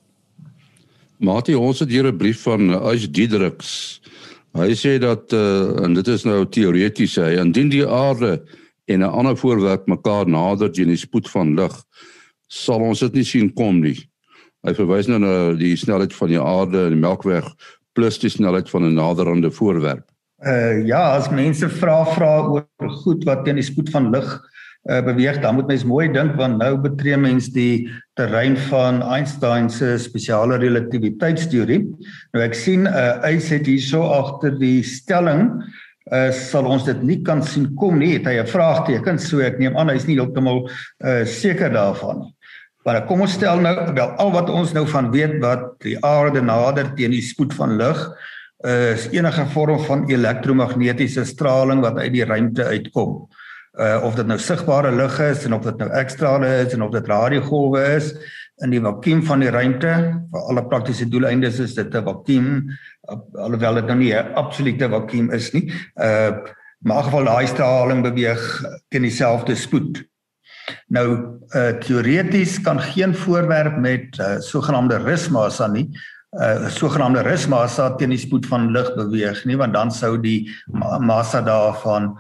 Mati 1.19 1.55
ons 1.55 1.79
het 1.81 1.91
hier 1.91 2.09
'n 2.09 2.17
brief 2.17 2.41
van 2.49 2.73
Ais 2.73 3.11
Diedriks. 3.11 4.01
Hy 4.59 4.75
sê 4.75 4.97
dat 4.99 5.31
uh, 5.37 5.85
en 5.85 5.95
dit 5.95 6.09
is 6.11 6.25
nou 6.27 6.43
teoreties 6.51 7.15
hy 7.23 7.37
indien 7.39 7.71
die 7.71 7.85
aarde 7.87 8.41
en 8.91 9.05
'n 9.05 9.15
ander 9.21 9.37
voorwerp 9.37 9.87
mekaar 9.87 10.27
nader 10.27 10.73
teen 10.73 10.91
die 10.91 10.99
spoed 10.99 11.29
van 11.31 11.55
lig 11.55 11.75
sal 12.49 12.83
ons 12.83 13.01
dit 13.05 13.15
nie 13.15 13.25
sien 13.25 13.53
kom 13.55 13.81
nie. 13.81 13.99
Hy 14.67 14.75
verwys 14.75 15.07
nou 15.07 15.21
na 15.23 15.55
die 15.55 15.77
snelheid 15.77 16.15
van 16.17 16.29
die 16.33 16.41
aarde 16.41 16.87
en 16.89 16.97
die 16.97 17.01
Melkweg 17.01 17.47
plus 17.95 18.19
die 18.19 18.33
snelheid 18.33 18.71
van 18.71 18.85
'n 18.85 18.95
naderende 18.95 19.51
voorwerp. 19.51 20.07
Uh 20.43 20.87
ja, 20.87 21.19
as 21.19 21.31
mense 21.31 21.69
vra 21.69 22.05
vra 22.15 22.33
oor 22.49 22.91
goed 23.03 23.25
wat 23.25 23.45
teen 23.45 23.59
die 23.59 23.67
spoed 23.67 23.91
van 23.91 24.11
lig 24.11 24.27
uh, 24.87 25.01
beweeg, 25.05 25.41
dan 25.43 25.55
moet 25.55 25.67
mens 25.67 25.85
mooi 25.85 26.07
dink 26.13 26.37
want 26.39 26.61
nou 26.61 26.77
betree 26.81 27.17
mens 27.17 27.51
die 27.55 27.89
terrein 28.19 28.57
van 28.69 29.03
Einstein 29.03 29.69
se 29.71 29.97
spesiale 29.99 30.59
relativiteitsteorie. 30.63 31.83
Nou 32.33 32.45
ek 32.45 32.55
sien 32.55 32.87
'n 32.87 32.93
uh, 32.93 33.19
eis 33.27 33.51
het 33.51 33.67
hierso 33.67 34.03
agter 34.03 34.59
die 34.59 34.83
stelling 34.83 35.51
uh, 36.13 36.31
sal 36.33 36.67
ons 36.67 36.85
dit 36.85 37.03
nie 37.03 37.23
kan 37.23 37.43
sien 37.43 37.75
kom 37.75 37.99
nie. 37.99 38.17
Het 38.19 38.27
hy 38.27 38.39
'n 38.41 38.47
vraagteken, 38.47 39.19
so 39.19 39.41
ek 39.41 39.59
neem 39.59 39.77
aan 39.77 39.91
hy's 39.91 40.07
nie 40.07 40.17
heeltemal 40.17 40.69
uh, 40.69 41.25
seker 41.25 41.71
daarvan 41.71 42.21
nie. 42.25 42.35
Maar 42.85 43.05
kom 43.05 43.21
ons 43.21 43.33
stel 43.33 43.61
nou 43.61 43.75
wel 43.93 44.11
al 44.17 44.31
wat 44.33 44.49
ons 44.49 44.73
nou 44.73 44.87
van 44.87 45.11
weet 45.11 45.41
wat 45.43 45.77
die 45.85 45.99
aarde 46.01 46.41
nader 46.41 46.95
teen 46.97 47.11
die 47.11 47.23
spoed 47.23 47.53
van 47.53 47.77
lig 47.77 47.99
is 48.65 49.07
enige 49.13 49.45
vorm 49.53 49.79
van 49.87 50.09
elektromagnetiese 50.11 51.25
straling 51.25 51.81
wat 51.81 51.99
uit 51.99 52.13
die 52.13 52.25
ruimte 52.25 52.65
uitkom 52.65 53.29
uh 53.79 54.03
of 54.03 54.17
dit 54.19 54.27
nou 54.27 54.39
sigbare 54.43 54.91
lig 54.95 55.19
is 55.23 55.45
en 55.47 55.55
of 55.55 55.63
dit 55.63 55.79
nou 55.79 55.89
ekstrale 55.95 56.51
is 56.65 56.75
en 56.75 56.83
of 56.83 56.93
dit 56.95 57.07
radiogolwe 57.07 57.83
is. 57.97 58.13
In 58.65 58.73
die 58.75 58.83
vakuum 58.83 59.23
van 59.23 59.45
die 59.45 59.53
ruimte 59.55 59.93
vir 60.33 60.47
alle 60.51 60.65
praktiese 60.67 61.07
doeleindes 61.07 61.61
is 61.63 61.75
dit 61.75 61.95
'n 61.95 62.05
vakuum 62.05 62.49
alhoewel 63.39 63.75
dit 63.75 63.87
nou 63.87 63.99
nie 63.99 64.15
'n 64.15 64.35
absolute 64.35 64.89
vakuum 64.89 65.31
is 65.33 65.53
nie 65.53 65.71
uh 65.97 66.31
maar 66.79 66.99
in 66.99 67.05
geval 67.11 67.25
daai 67.25 67.47
straling 67.47 68.03
beweeg 68.03 68.43
teen 68.89 69.03
dieselfde 69.03 69.55
spoed. 69.55 70.05
Nou 70.89 71.39
uh 71.55 71.73
teoreties 71.79 72.61
kan 72.61 72.81
geen 72.81 73.15
voorwerp 73.15 73.79
met 73.79 74.19
uh, 74.19 74.39
sogenaamde 74.39 74.99
rusmassa 74.99 75.67
nie 75.67 75.91
uh 76.37 76.69
sogenaamde 76.69 77.23
rusmassa 77.23 77.95
teen 77.97 78.11
die 78.11 78.19
spoed 78.19 78.47
van 78.47 78.71
lig 78.73 78.95
beweeg 78.95 79.45
nie 79.45 79.57
want 79.57 79.73
dan 79.73 79.91
sou 79.91 80.19
die 80.21 80.51
massa 81.01 81.41
daarvan 81.41 82.19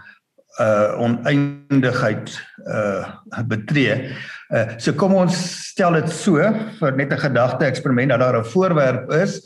uh 0.61 0.99
oneindigheid 0.99 2.33
uh 2.67 3.43
betree. 3.47 4.11
Uh 4.51 4.79
so 4.79 4.93
kom 4.93 5.15
ons 5.15 5.37
stel 5.71 5.93
dit 6.01 6.11
so 6.11 6.43
vir 6.81 6.97
net 6.97 7.13
'n 7.13 7.25
gedagte 7.27 7.65
eksperiment 7.65 8.11
dat 8.11 8.21
daar 8.21 8.41
'n 8.41 8.51
voorwerp 8.55 9.13
is 9.13 9.41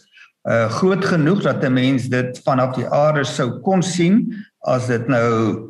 uh 0.48 0.68
groot 0.68 1.04
genoeg 1.04 1.42
dat 1.42 1.64
'n 1.64 1.72
mens 1.72 2.08
dit 2.08 2.40
vanaf 2.44 2.74
die 2.76 2.88
aarde 2.88 3.24
sou 3.24 3.60
kon 3.60 3.82
sien 3.82 4.34
as 4.60 4.86
dit 4.86 5.08
nou 5.08 5.68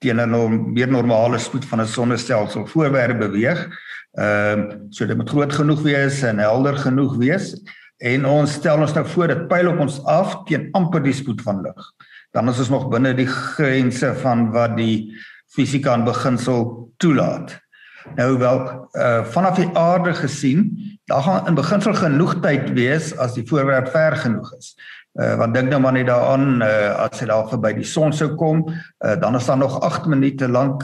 teen 0.00 0.20
'n 0.20 0.30
norm, 0.30 0.72
meer 0.72 0.88
normale 0.88 1.38
spoed 1.38 1.64
van 1.64 1.80
'n 1.80 1.86
sonnestelsel 1.86 2.66
voorwerp 2.66 3.18
beweeg. 3.18 3.68
Ehm 4.12 4.60
um, 4.60 4.86
so 4.90 5.06
dit 5.06 5.16
moet 5.16 5.30
groot 5.30 5.52
genoeg 5.52 5.82
wees 5.82 6.22
en 6.22 6.38
helder 6.38 6.76
genoeg 6.76 7.16
wees 7.16 7.54
en 7.96 8.26
ons 8.26 8.52
stel 8.52 8.80
ons 8.80 8.92
nou 8.92 9.06
voor 9.06 9.26
dit 9.26 9.48
pyl 9.48 9.68
op 9.70 9.78
ons 9.78 10.04
af 10.04 10.34
teen 10.44 10.68
amper 10.72 11.02
die 11.02 11.14
spoed 11.16 11.42
van 11.42 11.62
lig. 11.62 11.92
Dan 12.32 12.48
is 12.48 12.58
ons 12.58 12.72
nog 12.72 12.88
binne 12.88 13.12
die 13.14 13.28
grense 13.28 14.14
van 14.22 14.50
wat 14.54 14.76
die 14.76 15.12
fisika 15.52 15.94
in 15.98 16.06
beginsel 16.08 16.64
toelaat. 16.96 17.58
Nou 18.16 18.38
wel 18.38 18.88
uh 18.98 19.24
vanaf 19.34 19.56
die 19.60 19.68
aarde 19.78 20.14
gesien, 20.14 20.72
daar 21.04 21.22
gaan 21.22 21.46
in 21.46 21.54
beginsel 21.54 21.94
genoeg 21.94 22.34
tyd 22.40 22.72
wees 22.76 23.12
as 23.18 23.36
die 23.36 23.44
voorwerp 23.46 23.88
ver 23.92 24.16
genoeg 24.16 24.52
is. 24.58 24.74
Uh 25.20 25.36
want 25.38 25.54
dink 25.54 25.70
nou 25.70 25.80
maar 25.80 25.92
net 25.92 26.08
daaraan 26.08 26.62
uh 26.62 27.04
as 27.04 27.20
hy 27.20 27.28
daar 27.30 27.48
verby 27.52 27.74
die 27.78 27.86
son 27.86 28.12
sou 28.12 28.32
kom, 28.40 28.64
uh 29.04 29.16
dan 29.20 29.36
is 29.36 29.46
daar 29.46 29.60
nog 29.60 29.80
8 29.80 30.06
minute 30.10 30.48
lank 30.48 30.82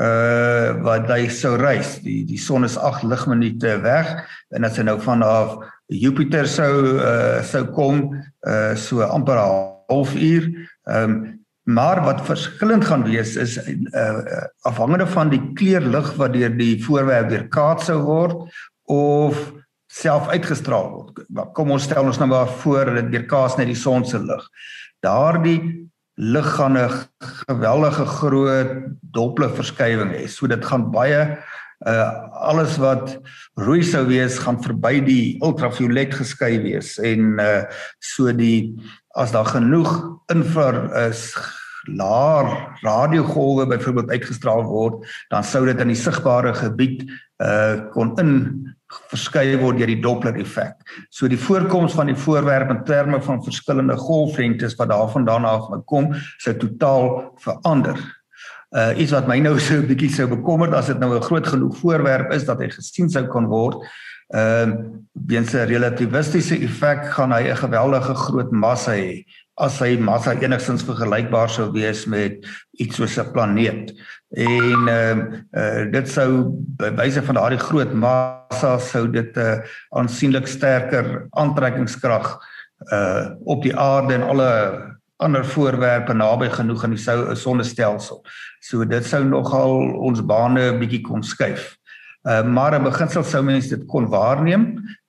uh 0.00 0.74
wat 0.82 1.08
hy 1.12 1.28
sou 1.28 1.56
reis. 1.60 2.00
Die 2.02 2.24
die 2.26 2.40
son 2.40 2.64
is 2.64 2.76
8 2.76 3.06
ligminute 3.06 3.78
weg 3.84 4.12
en 4.50 4.64
as 4.64 4.76
hy 4.80 4.88
nou 4.88 4.98
vanaf 5.00 5.58
Jupiter 5.86 6.48
sou 6.50 6.98
uh 6.98 7.42
sou 7.44 7.66
kom 7.72 8.08
uh 8.48 8.74
so 8.74 9.06
amper 9.06 9.38
'n 9.38 9.75
halfuur. 9.86 10.52
Ehm 10.84 11.10
um, 11.10 11.44
maar 11.66 11.98
wat 12.04 12.20
verskillend 12.22 12.84
gaan 12.86 13.02
wees 13.02 13.34
is 13.36 13.56
uh 13.58 14.44
afhangende 14.60 15.06
van 15.06 15.32
die 15.32 15.40
kleur 15.58 15.82
lig 15.82 16.12
wat 16.14 16.32
deur 16.32 16.52
die 16.54 16.76
voorwerp 16.84 17.32
weerkaats 17.32 17.88
sou 17.90 17.96
word 18.06 18.52
of 18.84 19.40
self 19.90 20.28
uitgestraal 20.28 20.86
word. 20.92 21.24
Kom 21.58 21.74
ons 21.74 21.88
stel 21.88 22.06
ons 22.06 22.20
nou 22.22 22.28
maar 22.30 22.52
voor 22.62 22.92
dit 23.00 23.10
weerkaats 23.16 23.58
net 23.58 23.66
die 23.66 23.78
son 23.78 24.06
se 24.06 24.20
lig. 24.22 24.46
Daardie 25.02 25.58
lig 26.14 26.48
gaan 26.54 26.78
'n 26.78 26.90
geweldige 27.46 28.06
groot 28.06 28.70
doppler 29.00 29.50
verskywing 29.50 30.14
hê. 30.14 30.26
So 30.28 30.46
dit 30.46 30.64
gaan 30.64 30.90
baie 30.90 31.38
uh 31.84 32.32
alles 32.48 32.78
wat 32.80 33.18
rooi 33.60 33.82
sou 33.84 34.06
wees 34.08 34.38
gaan 34.40 34.56
verby 34.64 35.00
die 35.04 35.36
ultraviolet 35.44 36.14
geskei 36.14 36.56
wees 36.62 36.96
en 36.98 37.36
uh 37.42 37.66
so 38.00 38.32
die 38.32 38.72
as 39.16 39.32
daar 39.32 39.48
genoeg 39.50 39.92
infra 40.32 40.88
is 41.06 41.34
laer 41.86 42.48
radiogolwe 42.82 43.66
byvoorbeeld 43.66 44.10
uitgestraal 44.10 44.64
word 44.64 45.04
dan 45.30 45.44
sou 45.44 45.66
dit 45.68 45.80
in 45.84 45.92
die 45.92 46.00
sigbare 46.00 46.54
gebied 46.56 47.04
uh 47.44 47.92
kon 47.92 48.16
in 48.22 48.32
verskei 49.10 49.56
word 49.60 49.80
deur 49.80 49.90
die 49.90 50.00
Doppler 50.02 50.36
effek. 50.40 50.78
So 51.10 51.28
die 51.28 51.40
voorkoms 51.40 51.96
van 51.98 52.10
die 52.10 52.18
voorwerp 52.18 52.70
in 52.70 52.84
terme 52.86 53.20
van 53.22 53.42
verskillende 53.44 53.96
golflengtes 53.98 54.76
wat 54.78 54.92
daarvandaan 54.92 55.48
af 55.48 55.66
kom, 55.90 56.12
sou 56.38 56.54
totaal 56.60 57.08
verander. 57.42 57.98
Uh 58.70 58.98
iets 58.98 59.12
wat 59.14 59.28
my 59.30 59.38
nou 59.38 59.58
so 59.60 59.78
'n 59.78 59.86
bietjie 59.86 60.10
sou 60.10 60.26
bekommer 60.26 60.74
as 60.74 60.86
dit 60.86 60.98
nou 60.98 61.14
'n 61.14 61.22
groot 61.22 61.46
genoeg 61.46 61.76
voorwerp 61.76 62.32
is 62.32 62.44
dat 62.44 62.58
hy 62.58 62.68
gesien 62.68 63.10
sou 63.10 63.26
kon 63.26 63.46
word. 63.46 63.76
Ehm 64.34 64.70
uh, 64.70 64.76
weens 65.26 65.54
'n 65.54 65.68
relativistiese 65.70 66.58
effek 66.58 67.12
gaan 67.14 67.32
hy 67.32 67.50
'n 67.50 67.56
geweldige 67.56 68.14
groot 68.14 68.50
massa 68.50 68.92
hê 68.92 69.24
as 69.54 69.78
sy 69.78 69.96
massa 69.96 70.34
enigstens 70.34 70.82
vergelykbaar 70.84 71.48
sou 71.48 71.70
wees 71.72 72.06
met 72.06 72.44
iets 72.72 72.96
soos 72.96 73.16
'n 73.18 73.30
planeet. 73.32 73.94
En 74.30 74.88
ehm 74.88 75.20
uh, 75.20 75.84
uh, 75.84 75.92
dit 75.92 76.08
sou 76.08 76.50
by 76.76 76.90
wyse 76.96 77.22
van 77.22 77.34
daardie 77.34 77.62
groot 77.62 77.92
massa 77.94 78.78
sou 78.78 79.06
dit 79.10 79.36
'n 79.36 79.40
uh, 79.40 79.62
aansienlik 79.90 80.46
sterker 80.46 81.26
aantrekkingskrag 81.30 82.38
uh 82.92 83.30
op 83.44 83.62
die 83.62 83.76
aarde 83.76 84.14
en 84.14 84.22
alle 84.22 84.50
ander 85.16 85.44
voorwerpe 85.44 86.12
naby 86.12 86.48
genoeg 86.48 86.84
aan 86.84 86.92
die 86.92 87.00
sou 87.00 87.34
sonnestelsel. 87.34 88.24
So 88.66 88.84
dit 88.84 89.04
sou 89.06 89.22
nogal 89.24 89.92
ons 90.08 90.22
bane 90.26 90.72
'n 90.72 90.78
bietjie 90.80 91.02
kon 91.06 91.22
skuif. 91.22 91.76
Uh, 92.26 92.42
maar 92.42 92.74
in 92.74 92.82
beginsel 92.82 93.22
sou 93.22 93.42
mense 93.42 93.70
dit 93.70 93.86
kon 93.86 94.08
waarneem. 94.10 94.64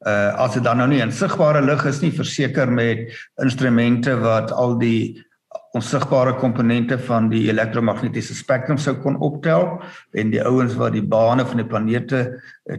Uh 0.06 0.34
as 0.38 0.54
dit 0.54 0.64
dan 0.64 0.78
nou 0.78 0.88
nie 0.88 1.02
insigbare 1.02 1.62
lig 1.66 1.86
is 1.86 2.02
nie, 2.02 2.12
verseker 2.12 2.70
met 2.70 3.10
instrumente 3.42 4.14
wat 4.22 4.52
al 4.52 4.78
die 4.78 5.26
onsigbare 5.74 6.36
komponente 6.38 6.98
van 7.08 7.30
die 7.30 7.48
elektromagnetiese 7.50 8.36
spektrum 8.38 8.78
sou 8.78 8.96
kon 9.02 9.18
optel 9.26 9.82
en 10.14 10.32
die 10.32 10.42
ouens 10.46 10.76
wat 10.78 10.94
die 10.94 11.04
bane 11.04 11.46
van 11.46 11.58
die 11.58 11.68
planete 11.68 12.22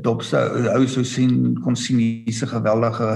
dop 0.06 0.22
sou 0.22 0.42
hou 0.68 0.86
sou 0.86 1.04
sien 1.04 1.58
kon 1.64 1.76
sien 1.76 1.98
hierdie 1.98 2.50
geweldige 2.54 3.10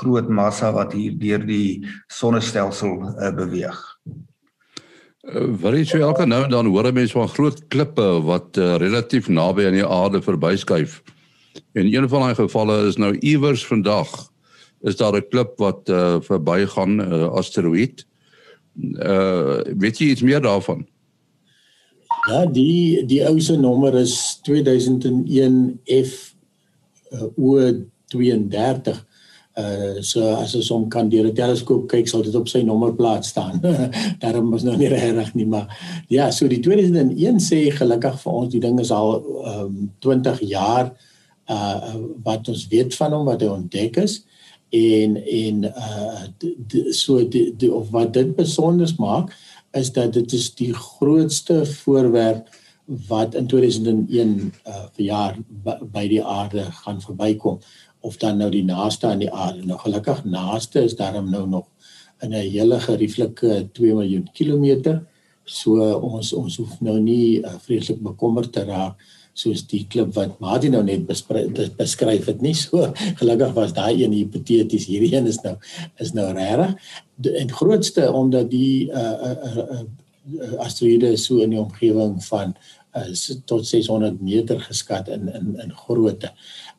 groot 0.00 0.28
massa 0.28 0.72
wat 0.72 0.96
hier 0.96 1.14
deur 1.20 1.44
die 1.46 1.84
sonnestelsel 2.08 2.96
uh, 3.14 3.30
beweeg. 3.36 3.93
Uh, 5.24 5.54
wat 5.60 5.74
is 5.74 5.88
so 5.88 5.98
elke 5.98 6.26
nou 6.26 6.42
en 6.44 6.50
dan 6.50 6.66
hoor 6.66 6.92
mense 6.92 7.16
van 7.16 7.28
groot 7.28 7.60
klippe 7.68 8.04
wat 8.26 8.56
uh, 8.56 8.76
relatief 8.76 9.28
naby 9.28 9.64
aan 9.64 9.78
die 9.78 9.86
aarde 9.86 10.22
verbyskuif. 10.22 11.02
En 11.72 11.88
een 11.88 12.08
van 12.08 12.20
daai 12.20 12.34
gevalle 12.34 12.86
is 12.88 12.96
nou 12.96 13.14
iewers 13.18 13.66
vandag 13.66 14.10
is 14.84 14.96
daar 14.96 15.16
'n 15.16 15.28
klip 15.28 15.58
wat 15.58 15.88
uh, 15.88 16.20
verbygaan 16.20 16.96
'n 16.96 17.12
uh, 17.12 17.32
asteroïde. 17.32 18.04
Uh 18.80 19.62
weet 19.78 19.98
jy 19.98 20.06
iets 20.06 20.22
meer 20.22 20.40
daarvan? 20.42 20.86
Ja, 22.28 22.46
die 22.46 23.06
die 23.06 23.26
ou 23.26 23.40
se 23.40 23.56
nommer 23.56 23.94
is 23.94 24.38
2001 24.42 25.80
F 25.84 26.34
uh, 27.12 27.22
O32. 27.38 29.04
Uh 29.54 30.02
so 30.02 30.34
as 30.34 30.54
ons 30.58 30.68
hom 30.74 30.88
kan 30.90 31.08
deur 31.08 31.28
'n 31.28 31.34
teleskoop 31.34 31.86
kyk 31.88 32.08
sal 32.08 32.22
dit 32.26 32.34
op 32.34 32.48
sy 32.48 32.62
nommerplaat 32.62 33.24
staan. 33.24 33.60
Daarom 34.22 34.50
was 34.50 34.64
nou 34.66 34.76
nie 34.76 34.88
reg 34.90 35.34
nie, 35.34 35.46
maar 35.46 35.70
ja, 36.08 36.30
so 36.30 36.48
die 36.48 36.60
2001 36.60 37.38
sê 37.38 37.70
gelukkig 37.70 38.18
vir 38.22 38.32
ons 38.32 38.50
die 38.50 38.60
ding 38.60 38.80
is 38.80 38.90
al 38.90 39.22
um 39.46 39.92
20 40.00 40.40
jaar 40.50 40.90
uh 41.48 41.94
wat 42.24 42.48
ons 42.48 42.66
weet 42.68 42.94
van 42.96 43.12
hom 43.12 43.26
wat 43.28 43.42
hy 43.42 43.48
ontdek 43.52 43.96
is 44.02 44.24
en 44.74 45.16
en 45.22 45.64
uh 45.64 46.22
die, 46.40 46.92
so 46.92 47.22
die, 47.28 47.52
die 47.56 47.72
of 47.72 47.90
wat 47.92 48.14
dit 48.14 48.34
besonder 48.36 48.90
maak 48.98 49.32
is 49.76 49.92
dat 49.92 50.12
dit 50.12 50.32
is 50.32 50.50
die 50.54 50.72
grootste 50.72 51.64
voorwerp 51.66 52.48
wat 53.08 53.34
in 53.34 53.46
2001 53.46 54.52
uh 54.66 54.86
verjaar 54.96 55.36
by 55.92 56.08
die 56.08 56.22
aarde 56.22 56.64
gaan 56.84 57.00
verbykom 57.00 57.60
of 58.04 58.18
dan 58.20 58.38
nou 58.40 58.50
die 58.52 58.64
naaste 58.64 59.08
aan 59.08 59.22
die 59.24 59.32
aarde. 59.32 59.64
Nou 59.64 59.78
gelukkig 59.80 60.24
naaste 60.28 60.84
is 60.84 60.96
daarom 60.98 61.30
nou 61.32 61.46
nog 61.48 61.66
in 62.22 62.32
'n 62.32 62.50
hele 62.52 62.80
gerieflike 62.80 63.68
2 63.72 63.94
miljoen 63.94 64.28
kilometer. 64.32 65.02
So 65.44 65.92
ons 65.98 66.32
ons 66.32 66.56
hoef 66.56 66.80
nou 66.80 67.00
nie 67.00 67.40
uh, 67.40 67.58
vreeslik 67.66 68.00
bekommerd 68.02 68.52
te 68.52 68.64
raak 68.64 68.96
soos 69.34 69.64
die 69.66 69.82
klip 69.90 70.14
wat 70.14 70.38
Martin 70.40 70.76
nou 70.76 70.82
net 70.86 71.06
beskryf 71.76 72.26
het 72.30 72.42
nie 72.42 72.54
so 72.54 72.92
gelukkig 73.20 73.52
was 73.56 73.74
daai 73.74 74.04
een 74.04 74.14
hipoteties 74.14 74.86
hierdie 74.86 75.16
een 75.16 75.26
is 75.26 75.40
nou 75.42 75.56
is 75.98 76.12
nou 76.14 76.28
regtig 76.32 76.76
en 77.42 77.50
grootste 77.50 78.12
omdat 78.12 78.50
die 78.50 78.90
uh, 78.90 79.16
uh, 79.28 79.36
uh, 79.50 79.80
uh, 80.38 80.54
asteroïde 80.62 81.16
so 81.16 81.42
in 81.42 81.50
die 81.50 81.60
omgewing 81.60 82.14
van 82.24 82.54
uh, 82.94 83.10
tot 83.50 83.66
600 83.66 84.20
meter 84.22 84.60
geskat 84.60 85.08
in 85.08 85.28
in 85.28 85.54
in 85.60 85.74
grootte. 85.84 86.32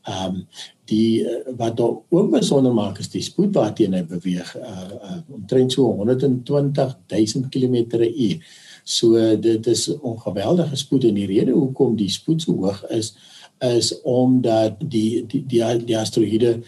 Ehm 0.04 0.26
um, 0.36 0.48
die 0.86 1.24
uh, 1.24 1.42
wat 1.58 1.78
daar 1.78 1.96
ook 2.10 2.30
besonder 2.32 2.74
maak 2.74 3.00
is 3.00 3.10
die 3.10 3.24
spoed 3.24 3.56
waarteen 3.56 3.94
hy 3.98 4.04
beweeg 4.10 4.56
uh, 4.58 4.72
uh 4.94 5.18
omtrent 5.34 5.74
so 5.74 5.90
120 5.92 6.96
000 7.08 7.50
km/h. 7.50 8.38
So 8.84 9.38
dit 9.42 9.68
is 9.68 9.88
'n 9.90 10.20
geweldige 10.28 10.76
spoed 10.76 11.04
en 11.04 11.14
die 11.14 11.26
rede 11.26 11.52
hoekom 11.52 11.96
die 11.96 12.10
spoed 12.10 12.42
so 12.42 12.54
hoog 12.54 12.84
is 12.90 13.16
is 13.60 14.02
omdat 14.02 14.76
die 14.80 15.26
die 15.28 15.44
die, 15.48 15.64
die 15.86 15.98
asteroïde 15.98 16.60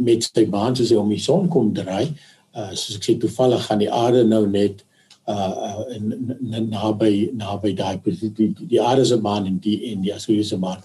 met 0.00 0.26
sy 0.34 0.46
baan 0.50 0.76
soos 0.76 0.90
hy 0.90 0.96
om 0.96 1.08
die 1.08 1.22
son 1.22 1.48
kom 1.48 1.72
draai. 1.72 2.12
Uh 2.56 2.72
soos 2.72 2.96
ek 2.98 3.08
sê 3.08 3.16
toevallig 3.20 3.64
gaan 3.66 3.78
die 3.78 3.92
aarde 3.92 4.24
nou 4.24 4.46
net 4.46 4.84
uh 5.26 5.82
in 5.94 6.68
naby 6.70 7.30
naby 7.34 7.74
daai 7.74 8.00
die, 8.04 8.52
die 8.60 8.82
aarde 8.82 9.04
se 9.04 9.18
baan 9.18 9.46
en 9.46 9.58
die 9.58 9.92
en 9.92 10.02
die 10.02 10.14
asteroïde 10.14 10.44
se 10.44 10.58
baan 10.58 10.82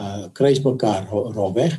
uh 0.00 0.28
kruis 0.32 0.62
mekaar 0.64 1.08
rol 1.10 1.52
weg 1.54 1.76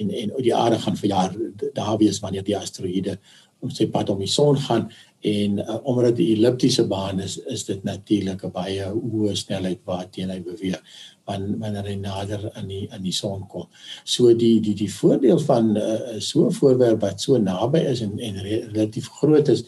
en 0.00 0.10
en 0.10 0.32
die 0.38 0.54
aarde 0.54 0.78
gaan 0.78 0.96
vir 0.96 1.08
jaar 1.08 1.36
daar 1.74 1.98
wees 1.98 2.20
wanneer 2.24 2.44
die 2.44 2.58
asteroïde 2.58 3.18
op 3.60 3.72
sy 3.76 3.86
pad 3.92 4.10
om 4.12 4.20
die 4.22 4.30
son 4.30 4.58
gaan 4.58 4.88
en 5.20 5.58
uh, 5.60 5.76
omdat 5.84 6.16
dit 6.16 6.26
'n 6.26 6.36
elliptiese 6.36 6.86
baan 6.88 7.20
is 7.20 7.36
is 7.38 7.64
dit 7.64 7.82
natuurlik 7.84 8.44
'n 8.44 8.50
baie 8.50 8.84
hoë 8.88 9.34
snelheid 9.36 9.80
waarteen 9.84 10.30
hy 10.30 10.40
beweeg 10.42 10.80
wanneer 11.24 11.84
hy 11.84 11.94
nader 11.94 12.50
aan 12.52 12.68
die 12.68 12.88
aan 12.92 13.02
die 13.02 13.12
son 13.12 13.46
kom. 13.46 13.68
So 14.04 14.34
die 14.34 14.60
die 14.60 14.74
die 14.74 14.92
voordeel 14.92 15.38
van 15.38 15.76
uh, 15.76 16.18
so 16.18 16.46
'n 16.46 16.52
voorwerp 16.52 17.00
wat 17.00 17.20
so 17.20 17.36
naby 17.38 17.78
is 17.78 18.00
en 18.00 18.18
en 18.18 18.42
relatief 18.42 19.08
groot 19.08 19.48
is 19.48 19.64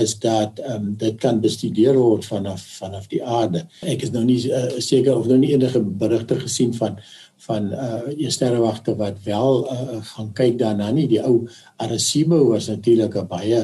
is 0.00 0.18
dat 0.18 0.58
ehm 0.58 0.74
um, 0.74 0.94
dit 0.98 1.18
kan 1.22 1.40
bestudeer 1.40 1.94
word 1.94 2.24
vanaf 2.26 2.62
vanaf 2.78 3.06
die 3.06 3.22
aarde. 3.24 3.66
Ek 3.80 4.02
is 4.02 4.10
nou 4.10 4.24
nie 4.24 4.40
uh, 4.50 4.78
seker 4.78 5.16
of 5.16 5.26
nou 5.30 5.38
nie 5.38 5.52
enige 5.54 5.80
berigte 5.80 6.40
gesien 6.40 6.74
van 6.74 6.98
van 7.46 7.72
uh 7.72 8.00
die 8.16 8.30
sterrewagte 8.30 8.94
wat 8.96 9.20
wel 9.24 9.64
uh, 9.72 9.98
gaan 10.14 10.32
kyk 10.32 10.58
daarna 10.58 10.90
nie 10.90 11.06
die 11.10 11.20
ou 11.22 11.48
Arecibo 11.76 12.40
was 12.50 12.68
natuurlik 12.72 13.16
'n 13.16 13.26
baie 13.28 13.60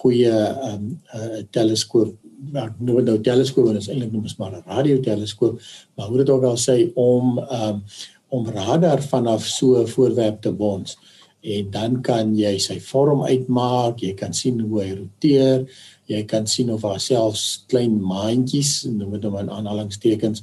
goeie 0.00 0.36
um 0.70 1.00
uh 1.14 1.42
teleskoop 1.50 2.14
maar 2.52 2.74
nou 2.78 3.02
nou 3.02 3.20
teleskoop 3.20 3.74
is 3.74 3.88
eintlik 3.88 4.12
nog 4.12 4.36
maar 4.38 4.52
'n 4.52 4.64
radioteleskoop 4.66 5.60
maar 5.94 6.06
hoe 6.06 6.18
dit 6.18 6.30
ook 6.30 6.44
al 6.44 6.56
sê 6.56 6.92
om 6.94 7.38
um 7.38 7.82
om 8.28 8.48
radar 8.48 9.02
vanaf 9.02 9.46
so 9.46 9.82
'n 9.82 9.88
voorwerp 9.88 10.40
te 10.40 10.52
bons 10.52 10.98
en 11.40 11.70
dan 11.70 12.00
kan 12.02 12.36
jy 12.36 12.58
sy 12.58 12.80
vorm 12.80 13.22
uitmaak, 13.22 14.00
jy 14.02 14.14
kan 14.14 14.34
sien 14.34 14.60
hoe 14.60 14.82
hy 14.82 14.90
roteer, 14.94 15.66
jy 16.10 16.22
kan 16.24 16.46
sien 16.46 16.70
of 16.70 16.82
daar 16.82 17.00
selfs 17.00 17.64
klein 17.70 18.00
maantjies, 18.02 18.84
noem 18.90 19.12
dit 19.12 19.22
nou 19.22 19.38
in 19.40 19.50
aanhalingstekens, 19.50 20.42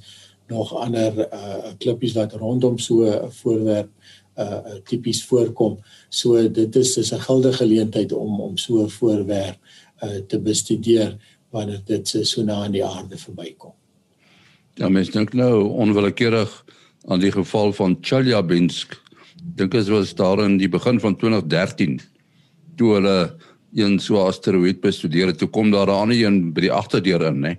nog 0.51 0.73
ander 0.75 1.25
uh 1.25 1.73
klippies 1.79 2.15
wat 2.15 2.33
rondom 2.39 2.77
so 2.79 3.03
'n 3.03 3.31
voorwerp 3.31 3.89
uh 4.38 4.79
tipies 4.85 5.23
voorkom. 5.25 5.77
So 6.09 6.47
dit 6.50 6.75
is 6.75 6.97
is 6.97 7.13
'n 7.13 7.19
gilde 7.19 7.53
geleentheid 7.53 8.12
om 8.12 8.41
om 8.41 8.57
so 8.57 8.83
'n 8.83 8.89
voorwerp 8.89 9.57
uh 10.03 10.19
te 10.27 10.39
bestudeer 10.39 11.17
wanneer 11.50 11.81
dit 11.85 12.07
so 12.07 12.43
na 12.43 12.53
aan 12.53 12.71
die 12.71 12.85
aarde 12.85 13.17
verbykom. 13.17 13.73
Ja, 14.73 14.89
mens 14.89 15.12
dink 15.12 15.33
nou 15.33 15.69
onwillekeurig 15.69 16.65
aan 17.05 17.19
die 17.19 17.31
geval 17.31 17.73
van 17.73 17.97
Chelyabinsk. 18.01 19.02
Dink 19.43 19.71
dit 19.71 19.88
was 19.88 20.15
daar 20.15 20.39
in 20.45 20.57
die 20.57 20.69
begin 20.69 21.00
van 21.00 21.15
2013 21.15 22.00
toe 22.75 22.93
hulle 22.93 23.17
een 23.73 24.00
so 24.00 24.21
asteroïde 24.23 24.79
bestudeer 24.79 25.27
het. 25.27 25.38
Toe 25.38 25.50
kom 25.50 25.71
daar 25.71 25.88
'n 25.88 26.00
ander 26.01 26.25
een 26.25 26.53
by 26.53 26.62
die 26.62 26.71
agterdeur 26.71 27.21
in, 27.21 27.39
né? 27.39 27.57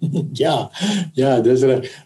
Nee? 0.00 0.28
ja, 0.44 0.70
ja, 1.14 1.40
dis 1.40 1.60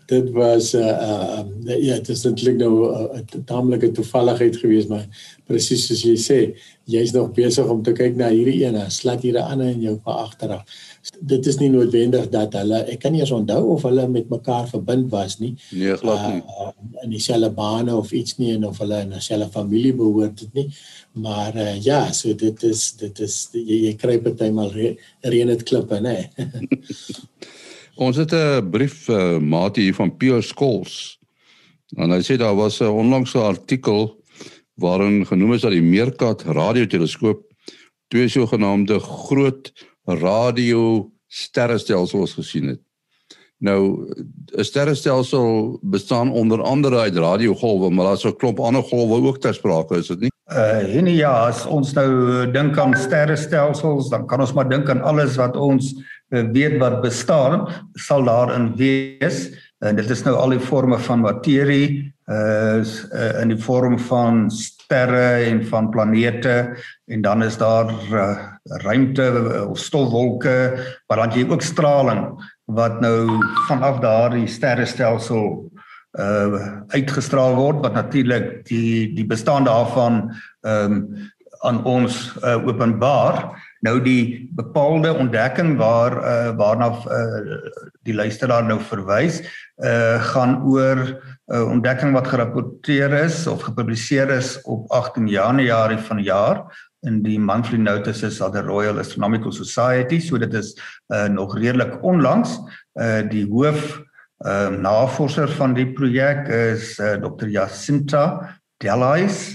dit 0.07 0.31
was 0.35 0.75
uh 0.75 0.83
uh 0.83 1.43
ja, 1.65 1.95
dit 1.95 2.09
is 2.09 2.25
eintlik 2.27 2.57
nou 2.59 2.73
'n 2.91 3.23
uh, 3.23 3.43
taamlike 3.47 3.91
toevalligheid 3.95 4.57
geweest, 4.57 4.89
maar 4.89 5.07
presies 5.47 5.87
soos 5.87 6.03
jy 6.03 6.17
sê, 6.19 6.39
jy's 6.91 7.13
nog 7.13 7.31
besig 7.33 7.69
om 7.71 7.83
te 7.83 7.93
kyk 7.93 8.17
na 8.17 8.29
hierdie 8.29 8.65
ene, 8.67 8.91
slat 8.91 9.23
hier 9.23 9.39
'n 9.39 9.47
ander 9.53 9.69
in 9.69 9.83
jou 9.83 9.97
pa 9.97 10.13
agteraf. 10.25 10.65
Dit 11.21 11.47
is 11.47 11.59
nie 11.61 11.71
noodwendig 11.71 12.31
dat 12.31 12.53
hulle 12.53 12.85
ek 12.89 13.01
kan 13.01 13.13
nie 13.13 13.21
eens 13.21 13.31
onthou 13.31 13.63
of 13.75 13.83
hulle 13.83 14.09
met 14.09 14.29
mekaar 14.29 14.69
verbind 14.69 15.11
was 15.11 15.39
nie. 15.39 15.55
Nee, 15.71 15.97
glad 15.97 16.33
nie. 16.33 16.43
Uh, 16.43 16.71
in 17.03 17.11
dieselfde 17.11 17.51
bane 17.51 17.97
of 17.97 18.13
iets 18.13 18.39
nie 18.39 18.55
en 18.55 18.65
of 18.67 18.79
hulle 18.79 19.01
in 19.01 19.13
'n 19.13 19.21
selfe 19.21 19.51
familie 19.51 19.95
behoort 19.95 20.41
het 20.41 20.55
nie. 20.55 20.75
Maar 21.13 21.57
uh, 21.57 21.83
ja, 21.83 22.13
so 22.13 22.35
dit 22.35 22.63
is 22.63 22.93
dit 22.93 23.21
is 23.21 23.49
jy, 23.53 23.85
jy 23.87 23.95
kry 23.95 24.19
partymal 24.19 24.71
reën 25.21 25.47
dit 25.47 25.63
klippe, 25.63 26.01
nê. 26.01 26.29
Ons 27.95 28.17
het 28.17 28.33
'n 28.33 28.71
brief 28.71 29.09
uh, 29.09 29.39
maat 29.39 29.77
hier 29.77 29.95
van 29.95 30.17
Pio 30.17 30.41
Skols. 30.41 31.19
En 31.97 32.11
hy 32.11 32.23
sê 32.23 32.37
daar 32.37 32.55
was 32.55 32.81
'n 32.81 32.91
onlangse 32.91 33.39
artikel 33.39 34.23
waarin 34.75 35.27
genoem 35.27 35.53
is 35.53 35.61
dat 35.61 35.71
die 35.71 35.83
Meerkat 35.83 36.43
radioteleskoop 36.43 37.53
twee 38.09 38.29
sogenaamde 38.29 38.99
groot 38.99 39.73
radio 40.05 41.11
sterrestelsels 41.27 42.33
gesien 42.33 42.67
het. 42.67 42.81
Nou 43.59 44.11
'n 44.59 44.65
sterrestelsel 44.65 45.79
bestaan 45.83 46.33
onder 46.33 46.63
andere 46.63 46.99
uit 46.99 47.17
radiogolwe, 47.17 47.91
maar 47.91 48.05
daar's 48.05 48.25
'n 48.25 48.37
klomp 48.37 48.61
ander 48.61 48.83
golwe 48.83 49.27
ook 49.27 49.39
ter 49.39 49.55
sprake, 49.55 49.97
is 49.97 50.07
dit 50.07 50.21
nie? 50.21 50.31
Uh 50.47 50.97
en 50.97 51.07
ja, 51.07 51.47
as 51.47 51.67
ons 51.67 51.93
nou 51.93 52.51
dink 52.51 52.79
aan 52.79 52.95
sterrestelsels, 52.95 54.09
dan 54.09 54.27
kan 54.27 54.41
ons 54.41 54.53
maar 54.53 54.69
dink 54.69 54.89
aan 54.89 55.03
alles 55.03 55.37
wat 55.37 55.57
ons 55.57 55.95
uh, 55.95 56.03
weet 56.55 56.79
wat 56.81 57.03
bestaan, 57.03 57.69
sal 57.95 58.25
daarin 58.25 58.73
wees. 58.77 59.49
En 59.85 59.97
dit 59.97 60.11
is 60.11 60.23
nou 60.25 60.35
al 60.37 60.55
die 60.55 60.63
forme 60.63 60.99
van 60.99 61.21
materie, 61.21 62.15
uh, 62.31 62.81
uh 62.81 63.41
in 63.43 63.53
die 63.53 63.61
vorm 63.61 63.99
van 63.99 64.47
sterre 64.51 65.45
en 65.45 65.61
van 65.69 65.91
planete 65.91 66.77
en 67.07 67.23
dan 67.23 67.43
is 67.43 67.59
daar 67.61 67.91
uh, 68.13 68.37
ruimte 68.85 69.29
of 69.69 69.79
stofwolke, 69.79 70.57
maar 71.09 71.21
dan 71.21 71.37
jy 71.37 71.45
ook 71.51 71.63
straling 71.63 72.25
wat 72.65 73.01
nou 73.01 73.29
vanaf 73.69 74.01
daardie 74.01 74.47
sterrestelsel 74.49 75.71
uh 76.15 76.61
uitgestraal 76.95 77.57
word 77.59 77.81
wat 77.83 77.97
natuurlik 77.99 78.63
die 78.71 79.11
die 79.17 79.27
bestaan 79.27 79.67
daarvan 79.67 80.31
ehm 80.63 80.93
um, 80.93 81.31
aan 81.65 81.81
ons 81.85 82.35
uh, 82.45 82.61
openbaar 82.67 83.49
nou 83.85 83.99
die 84.03 84.49
bepaalde 84.57 85.13
ontdekking 85.13 85.77
waar 85.81 86.17
uh, 86.17 86.55
waarna 86.59 86.89
uh, 87.05 87.59
die 88.05 88.17
luisteraar 88.17 88.65
nou 88.65 88.79
verwys 88.81 89.43
uh, 89.85 90.21
gaan 90.33 90.63
oor 90.65 91.01
'n 91.05 91.17
uh, 91.53 91.69
ontdekking 91.69 92.15
wat 92.17 92.31
gerapporteer 92.33 93.13
is 93.25 93.47
of 93.47 93.63
gepubliseer 93.63 94.31
is 94.31 94.57
op 94.63 94.91
18 94.91 95.29
Januarie 95.29 96.01
van 96.09 96.17
die 96.17 96.31
jaar 96.31 96.65
in 97.05 97.21
die 97.23 97.39
monthly 97.39 97.79
notices 97.79 98.41
of 98.41 98.53
the 98.53 98.63
Royal 98.63 98.99
Astronomical 98.99 99.53
Society. 99.53 100.21
So 100.21 100.39
dit 100.39 100.55
is 100.55 100.73
uh, 101.13 101.27
nog 101.29 101.59
redelik 101.59 102.03
onlangs. 102.03 102.57
Uh, 102.95 103.21
die 103.29 103.45
hoof 103.51 104.01
uh, 104.47 104.69
navorser 104.69 105.49
van 105.59 105.75
die 105.75 105.87
projek 105.93 106.49
is 106.49 106.99
uh, 106.99 107.17
Dr 107.21 107.49
Jacinta 107.53 108.25
Delais 108.81 109.53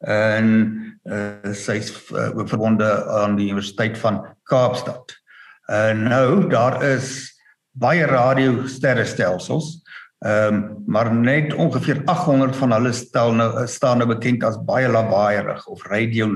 en 0.00 0.89
uh, 1.08 1.52
sy 1.56 1.78
is 1.80 1.92
uh, 2.12 2.30
verbonde 2.44 2.88
aan 3.20 3.36
die 3.36 3.50
Universiteit 3.50 3.98
van 3.98 4.22
Kaapstad. 4.42 5.16
En 5.70 6.04
uh, 6.04 6.08
nou 6.08 6.48
daar 6.50 6.82
is 6.84 7.28
baie 7.72 8.04
radiosterrestelsels 8.06 9.80
Ehm 10.20 10.54
um, 10.54 10.82
maar 10.86 11.14
net 11.14 11.54
ongeveer 11.54 12.02
800 12.04 12.56
van 12.56 12.72
hulle 12.72 12.92
stel 12.92 13.32
nou 13.32 13.66
staan 13.66 13.98
nou 13.98 14.08
bekend 14.08 14.42
as 14.44 14.58
baie 14.68 14.88
lawaaierig 14.88 15.66
of 15.66 15.86
radio 15.88 16.26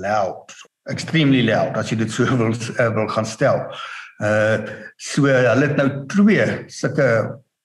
loud, 0.00 0.54
extremely 0.86 1.42
loud 1.42 1.74
as 1.76 1.90
jy 1.90 1.98
dit 1.98 2.12
so 2.14 2.22
wil 2.38 2.54
uh, 2.54 2.86
wil 2.94 3.08
gaan 3.10 3.26
stel. 3.26 3.58
Uh 4.22 4.62
so 4.96 5.26
hulle 5.26 5.66
het 5.66 5.74
nou 5.76 5.88
twee 6.14 6.46
sulke 6.70 7.08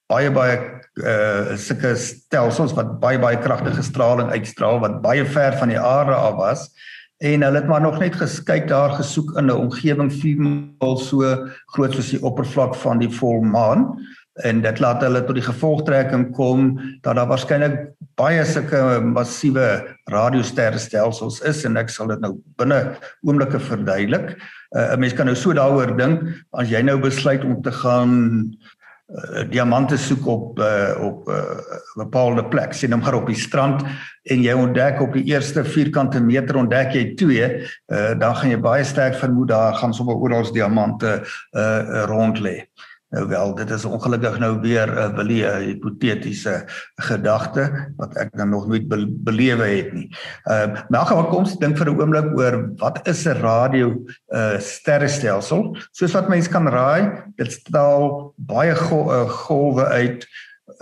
baie 0.09 0.33
baie 0.33 0.57
uh 0.99 1.57
sulke 1.57 1.95
stelsels 1.95 2.75
wat 2.77 2.99
baie 2.99 3.19
baie 3.19 3.39
kragtige 3.39 3.83
straling 3.83 4.31
uitstraal 4.31 4.79
wat 4.83 5.01
baie 5.01 5.25
ver 5.25 5.57
van 5.59 5.73
die 5.73 5.79
aarde 5.79 6.15
af 6.15 6.35
was 6.37 6.69
en 7.19 7.43
hulle 7.43 7.59
het 7.59 7.67
maar 7.67 7.81
nog 7.81 7.99
net 7.99 8.15
geskyk 8.15 8.67
daar 8.67 8.95
gesoek 8.95 9.37
in 9.37 9.45
'n 9.45 9.61
omgewing 9.65 10.11
viermal 10.11 10.97
so 10.97 11.47
groot 11.75 11.93
soos 11.93 12.09
die 12.09 12.23
oppervlak 12.23 12.75
van 12.75 12.99
die 12.99 13.11
volmaan 13.11 13.99
en 14.43 14.61
dit 14.61 14.79
laat 14.79 15.01
hulle 15.03 15.21
tot 15.25 15.35
die 15.35 15.43
gevolgtrekking 15.43 16.29
kom 16.35 16.79
dat 17.03 17.15
daar 17.15 17.27
waarskynlik 17.27 17.75
baie 18.19 18.43
sulke 18.45 18.99
massiewe 19.03 19.67
radiosterrestelsels 20.11 21.41
is 21.47 21.63
en 21.67 21.79
ek 21.79 21.91
sal 21.93 22.11
dit 22.11 22.23
nou 22.23 22.33
binne 22.59 22.79
oomblikke 23.27 23.59
verduidelik. 23.59 24.35
Uh, 24.75 24.93
'n 24.93 24.99
Mens 24.99 25.13
kan 25.13 25.25
nou 25.25 25.35
so 25.35 25.53
daaroor 25.53 25.97
dink 25.97 26.23
as 26.53 26.69
jy 26.69 26.81
nou 26.81 26.99
besluit 26.99 27.43
om 27.43 27.61
te 27.61 27.71
gaan 27.71 28.55
diamante 29.49 29.97
soek 29.97 30.27
op 30.27 30.59
uh, 30.59 30.93
op 31.01 31.27
'n 31.27 31.31
uh, 31.31 31.79
bepaalde 31.95 32.45
plek, 32.45 32.73
sien 32.73 32.91
hom 32.91 33.01
maar 33.01 33.17
op 33.17 33.27
die 33.27 33.39
strand 33.39 33.81
en 34.29 34.43
jy 34.43 34.53
ontdek 34.53 35.01
op 35.01 35.13
die 35.13 35.23
eerste 35.33 35.63
vierkante 35.65 36.21
meter 36.21 36.55
ontdek 36.55 36.93
jy 36.93 37.15
twee, 37.15 37.65
uh, 37.87 38.13
dan 38.19 38.35
gaan 38.35 38.49
jy 38.49 38.59
baie 38.59 38.83
sterk 38.83 39.15
vermoed 39.15 39.47
daar 39.47 39.73
gaan 39.73 39.93
sommer 39.93 40.15
oral 40.15 40.51
diamante 40.53 41.25
uh, 41.51 42.05
rond 42.05 42.39
lê. 42.39 42.68
Nou 43.09 43.27
wel, 43.27 43.55
dit 43.55 43.69
is 43.69 43.85
ongelukkig 43.85 44.39
nou 44.39 44.59
weer 44.61 44.87
'n 44.87 44.97
uh, 44.97 45.15
wilie 45.17 45.45
'n 45.45 45.63
hipotetiese 45.65 46.63
gedagte 46.95 47.93
wat 47.97 48.13
ek 48.15 48.37
dan 48.37 48.49
nog 48.49 48.67
nooit 48.67 48.87
be 48.87 49.07
belewe 49.09 49.65
het 49.65 49.93
nie. 49.93 50.09
Ehm 50.43 50.69
uh, 50.69 50.81
maar 50.89 51.05
gaan 51.05 51.29
kom 51.29 51.45
dink 51.59 51.77
vir 51.77 51.89
'n 51.89 51.99
oomblik 51.99 52.37
oor 52.37 52.69
wat 52.77 53.07
is 53.07 53.25
'n 53.25 53.41
radio 53.41 54.05
uh, 54.29 54.59
sterrestelsel? 54.59 55.77
Soos 55.91 56.13
wat 56.13 56.29
mense 56.29 56.49
kan 56.49 56.67
raai, 56.67 57.23
dit 57.35 57.51
straal 57.51 58.33
baie 58.37 58.75
gol 58.75 59.11
uh, 59.11 59.29
golwe 59.29 59.85
uit 59.85 60.27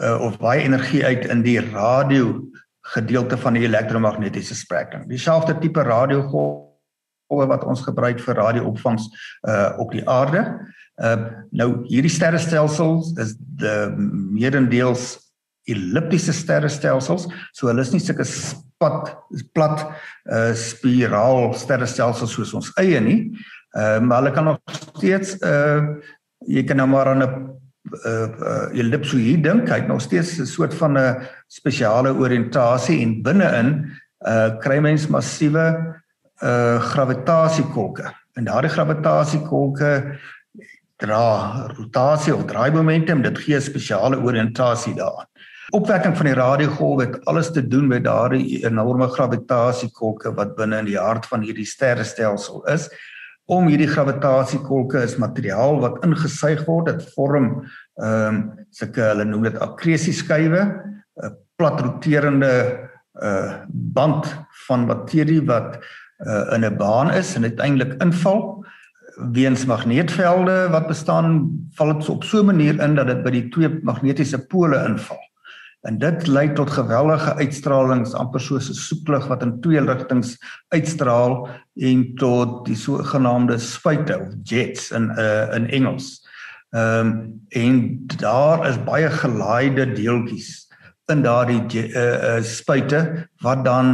uh, 0.04 0.22
of 0.22 0.38
baie 0.40 0.62
energie 0.62 1.06
uit 1.06 1.26
in 1.26 1.42
die 1.42 1.60
radio 1.60 2.44
gedeelte 2.82 3.38
van 3.38 3.54
die 3.54 3.64
elektromagnetiese 3.64 4.56
spektrum. 4.56 5.08
Dieselfde 5.08 5.58
tipe 5.58 5.82
radiogolwe 5.82 7.48
wat 7.48 7.64
ons 7.64 7.82
gebruik 7.82 8.20
vir 8.20 8.36
radioopvangs 8.36 9.08
uh, 9.48 9.74
op 9.78 9.92
die 9.92 10.10
aarde. 10.10 10.44
Uh 10.98 11.18
nou 11.54 11.70
hierdie 11.86 12.10
sterrestelsels 12.10 13.12
is 13.22 13.36
die 13.38 13.74
meerendeels 14.34 15.18
elliptiese 15.70 16.34
sterrestelsels. 16.34 17.28
So 17.54 17.70
hulle 17.70 17.84
is 17.86 17.92
nie 17.94 18.02
sulke 18.02 18.26
spat 18.26 19.12
plat 19.54 19.84
uh 20.26 20.54
spiraal 20.58 21.54
sterrestelsels 21.58 22.34
soos 22.34 22.56
ons 22.58 22.72
eie 22.82 23.02
nie. 23.04 23.20
Uh 23.78 24.00
maar 24.02 24.24
hulle 24.24 24.34
kan 24.34 24.50
nog 24.50 24.80
steeds 24.98 25.38
uh 25.46 26.00
jy 26.48 26.64
kan 26.66 26.82
nou 26.82 26.88
maar 26.90 27.12
aan 27.14 27.24
'n 27.24 27.30
uh, 28.06 28.28
uh 28.42 28.66
ellipsoïde 28.74 29.44
dink. 29.46 29.70
Hy 29.70 29.82
het 29.82 29.88
nog 29.88 30.02
steeds 30.02 30.40
'n 30.40 30.46
soort 30.46 30.74
van 30.74 30.98
'n 30.98 31.22
spesiale 31.48 32.10
oriëntasie 32.14 33.02
en 33.02 33.22
binne-in 33.22 33.70
uh 34.26 34.58
kry 34.60 34.80
mens 34.80 35.08
massiewe 35.08 35.68
uh 36.42 36.80
gravitasiekolke. 36.80 38.14
En 38.34 38.44
daardie 38.46 38.72
gravitasiekolke 38.72 40.18
dra 41.02 41.68
rotasie 41.78 42.34
of 42.36 42.46
draaimomentum 42.50 43.22
dit 43.26 43.38
gee 43.46 43.60
spesiale 43.62 44.18
oriëntasie 44.24 44.96
daaraan. 44.98 45.30
Opwekking 45.76 46.16
van 46.16 46.30
die 46.30 46.38
radiogolf 46.38 47.02
het 47.02 47.18
alles 47.28 47.52
te 47.52 47.62
doen 47.68 47.90
met 47.92 48.06
daardie 48.06 48.62
enorme 48.66 49.10
gravitasiekolke 49.12 50.32
wat 50.38 50.56
binne 50.56 50.80
in 50.80 50.88
die 50.88 51.00
hart 51.00 51.28
van 51.28 51.44
hierdie 51.44 51.68
sterrestelsel 51.68 52.64
is. 52.72 52.88
Om 53.52 53.68
hierdie 53.68 53.90
gravitasiekolke 53.92 55.04
is 55.04 55.18
materiaal 55.20 55.82
wat 55.84 56.00
ingesuig 56.08 56.64
word, 56.68 56.94
dit 56.94 57.14
vorm 57.16 57.52
ehm 58.00 58.36
um, 58.36 58.40
sulke 58.72 59.02
hulle 59.02 59.26
noem 59.26 59.48
dit 59.48 59.60
akkresieskywe 59.64 60.64
'n 61.24 61.36
plat 61.58 61.80
roterende 61.82 62.54
uh 63.22 63.64
band 63.68 64.28
van 64.68 64.86
materie 64.86 65.42
wat 65.46 65.80
uh 66.26 66.54
in 66.54 66.66
'n 66.66 66.78
baan 66.78 67.12
is 67.12 67.36
en 67.36 67.44
uiteindelik 67.44 68.02
inval 68.04 68.66
weens 69.18 69.66
magneetvelde 69.66 70.68
wat 70.70 70.88
bestaan 70.88 71.50
val 71.74 71.94
dit 71.94 72.10
op 72.10 72.24
so 72.24 72.42
'n 72.42 72.46
manier 72.46 72.82
in 72.82 72.96
dat 72.96 73.08
dit 73.08 73.24
by 73.24 73.30
die 73.30 73.50
twee 73.50 73.80
magnetiese 73.84 74.46
pole 74.48 74.86
inval. 74.86 75.20
En 75.82 75.98
dit 75.98 76.28
lei 76.28 76.54
tot 76.54 76.70
geweldige 76.70 77.36
uitstralings 77.36 78.14
amper 78.14 78.40
soos 78.40 78.70
'n 78.70 78.74
soeplig 78.74 79.28
wat 79.28 79.42
in 79.42 79.62
twee 79.62 79.82
rigtings 79.82 80.38
uitstraal 80.68 81.50
en 81.76 82.16
tot 82.16 82.66
die 82.66 82.76
sogenaamde 82.76 83.58
spuite 83.58 84.20
of 84.20 84.28
jets 84.44 84.92
in 84.92 85.12
uh, 85.18 85.54
in 85.56 85.70
Engels. 85.70 86.28
Ehm 86.70 87.08
um, 87.08 87.46
en 87.50 88.06
daar 88.18 88.68
is 88.68 88.84
baie 88.84 89.10
gelaaide 89.10 89.92
deeltjies 89.92 90.68
in 91.06 91.22
daardie 91.22 91.64
uh, 91.74 92.38
uh, 92.38 92.44
spuite 92.44 93.30
wat 93.40 93.66
dan 93.66 93.88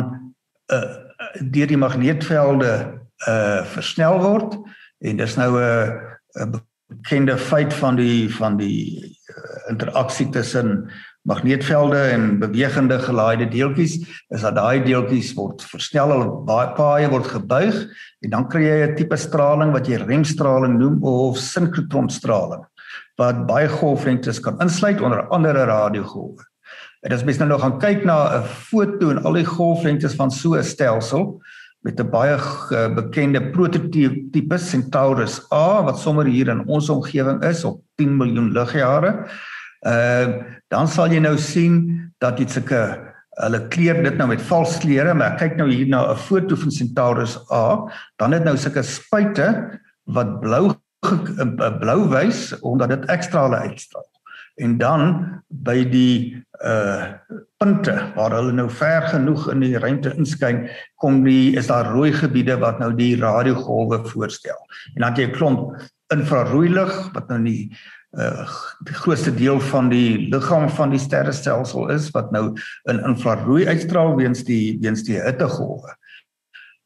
uh, 0.73 0.95
deur 1.39 1.67
die 1.67 1.77
magneetvelde 1.77 3.01
uh 3.27 3.63
versnel 3.63 4.19
word 4.19 4.57
en 5.03 5.17
dis 5.17 5.35
nou 5.37 5.51
'n 5.59 5.99
'n 6.43 6.61
bekende 6.93 7.37
feit 7.37 7.73
van 7.73 7.95
die 7.95 8.29
van 8.35 8.57
die 8.57 9.17
uh, 9.29 9.69
interaksie 9.69 10.29
tussen 10.29 10.89
magneetvelde 11.21 11.99
en 12.11 12.39
bewegende 12.39 12.99
gelaaide 12.99 13.47
deeltjies 13.47 13.95
is 14.29 14.41
dat 14.41 14.55
daai 14.55 14.83
deeltjies 14.83 15.33
word 15.37 15.63
versnel 15.71 16.11
hulle 16.11 16.29
baie 16.47 16.73
paie 16.75 17.07
word 17.09 17.27
gebuig 17.31 17.77
en 18.21 18.29
dan 18.29 18.47
kry 18.51 18.63
jy 18.63 18.77
'n 18.87 18.95
tipe 18.95 19.17
straling 19.17 19.71
wat 19.71 19.87
jy 19.87 20.01
remstraling 20.03 20.77
noem 20.79 20.99
of 21.03 21.37
sinkrotonstraling 21.37 22.65
wat 23.21 23.45
baie 23.47 23.69
golflengtes 23.69 24.41
kan 24.41 24.59
insluit 24.61 25.01
onder 25.01 25.27
andere 25.27 25.65
radiogolwe. 25.69 26.43
En 27.03 27.11
as 27.11 27.23
mens 27.23 27.37
nou 27.37 27.49
nog 27.49 27.61
gaan 27.61 27.79
kyk 27.79 28.05
na 28.07 28.39
'n 28.39 28.43
foto 28.43 29.09
en 29.09 29.23
al 29.23 29.33
die 29.33 29.45
golflengtes 29.45 30.15
van 30.15 30.31
so 30.31 30.55
'n 30.55 30.63
stelsel 30.63 31.41
met 31.83 31.99
'n 31.99 32.09
baie 32.09 32.37
bekende 32.95 33.41
prototipe 33.51 34.57
Centaurus 34.57 35.41
A 35.51 35.83
wat 35.83 35.99
sommer 35.99 36.25
hier 36.25 36.47
in 36.47 36.65
ons 36.67 36.89
omgewing 36.89 37.43
is 37.43 37.63
op 37.63 37.81
10 37.95 38.17
miljoen 38.17 38.51
ligjare. 38.51 39.27
Uh, 39.83 40.27
dan 40.71 40.87
sal 40.87 41.11
jy 41.11 41.19
nou 41.19 41.37
sien 41.37 42.11
dat 42.23 42.37
dit 42.37 42.51
sulke 42.51 42.79
hulle 43.43 43.59
kleur 43.67 44.03
dit 44.03 44.17
nou 44.17 44.27
met 44.29 44.41
vals 44.41 44.77
kleure, 44.79 45.13
maar 45.13 45.33
ek 45.33 45.41
kyk 45.41 45.57
nou 45.57 45.67
hier 45.67 45.89
na 45.89 46.11
'n 46.11 46.15
foto 46.15 46.55
van 46.55 46.71
Centaurus 46.71 47.35
A, 47.51 47.83
dan 48.15 48.31
het 48.31 48.43
nou 48.43 48.55
sulke 48.57 48.83
spuite 48.83 49.79
wat 50.05 50.39
blou 50.39 50.71
blou 51.83 51.99
wys 52.09 52.53
omdat 52.61 52.89
dit 52.89 53.09
ekstra 53.09 53.43
hulle 53.43 53.59
uitstraal. 53.67 54.12
En 54.61 54.77
dan 54.77 55.07
by 55.47 55.83
die 55.89 56.15
uh 56.63 57.13
punte 57.63 57.93
waar 58.15 58.33
hulle 58.35 58.51
nou 58.51 58.67
ver 58.69 59.05
genoeg 59.07 59.45
in 59.53 59.61
die 59.63 59.79
ruimte 59.79 60.11
inskyn, 60.19 60.65
kom 60.99 61.21
die 61.23 61.55
is 61.59 61.69
daar 61.71 61.93
rooi 61.95 62.11
gebiede 62.11 62.57
wat 62.59 62.81
nou 62.83 62.91
die 62.95 63.15
radiogolwe 63.19 64.01
voorstel. 64.11 64.59
En 64.95 65.01
dan 65.01 65.09
het 65.09 65.17
jy 65.21 65.27
'n 65.27 65.37
klomp 65.37 65.75
infrarooi 66.13 66.69
lig 66.69 66.93
wat 67.13 67.29
nou 67.29 67.41
die 67.43 67.71
uh 68.13 68.45
die 68.85 68.93
grootste 68.93 69.33
deel 69.33 69.59
van 69.59 69.89
die 69.89 70.29
liggaam 70.29 70.69
van 70.69 70.91
die 70.93 70.99
sterrestelsel 70.99 71.89
is 71.89 72.11
wat 72.13 72.31
nou 72.31 72.51
in 72.91 72.99
infrarooi 73.09 73.65
uitstraal 73.67 74.15
weens 74.15 74.43
die 74.43 74.77
weens 74.81 75.03
die 75.03 75.17
hittegolwe. 75.17 75.95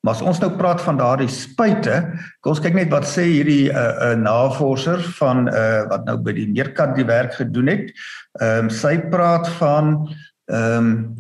Maar 0.05 0.13
as 0.13 0.21
ons 0.21 0.39
nou 0.39 0.51
praat 0.59 0.81
van 0.85 0.99
daardie 0.99 1.29
spuite, 1.31 1.97
kom 2.41 2.53
ons 2.53 2.61
kyk 2.63 2.77
net 2.77 2.91
wat 2.93 3.07
sê 3.09 3.25
hierdie 3.27 3.67
'n 3.67 3.75
uh, 3.75 4.13
'n 4.13 4.19
uh, 4.19 4.23
navorser 4.23 5.01
van 5.19 5.47
uh 5.49 5.83
wat 5.89 6.05
nou 6.05 6.17
by 6.17 6.33
die 6.37 6.47
meerkant 6.47 6.95
die 6.95 7.07
werk 7.07 7.33
gedoen 7.33 7.67
het. 7.67 7.91
Ehm 8.39 8.67
um, 8.67 8.69
sy 8.69 8.97
praat 9.11 9.47
van 9.59 10.07
ehm 10.47 10.77
um, 10.77 11.15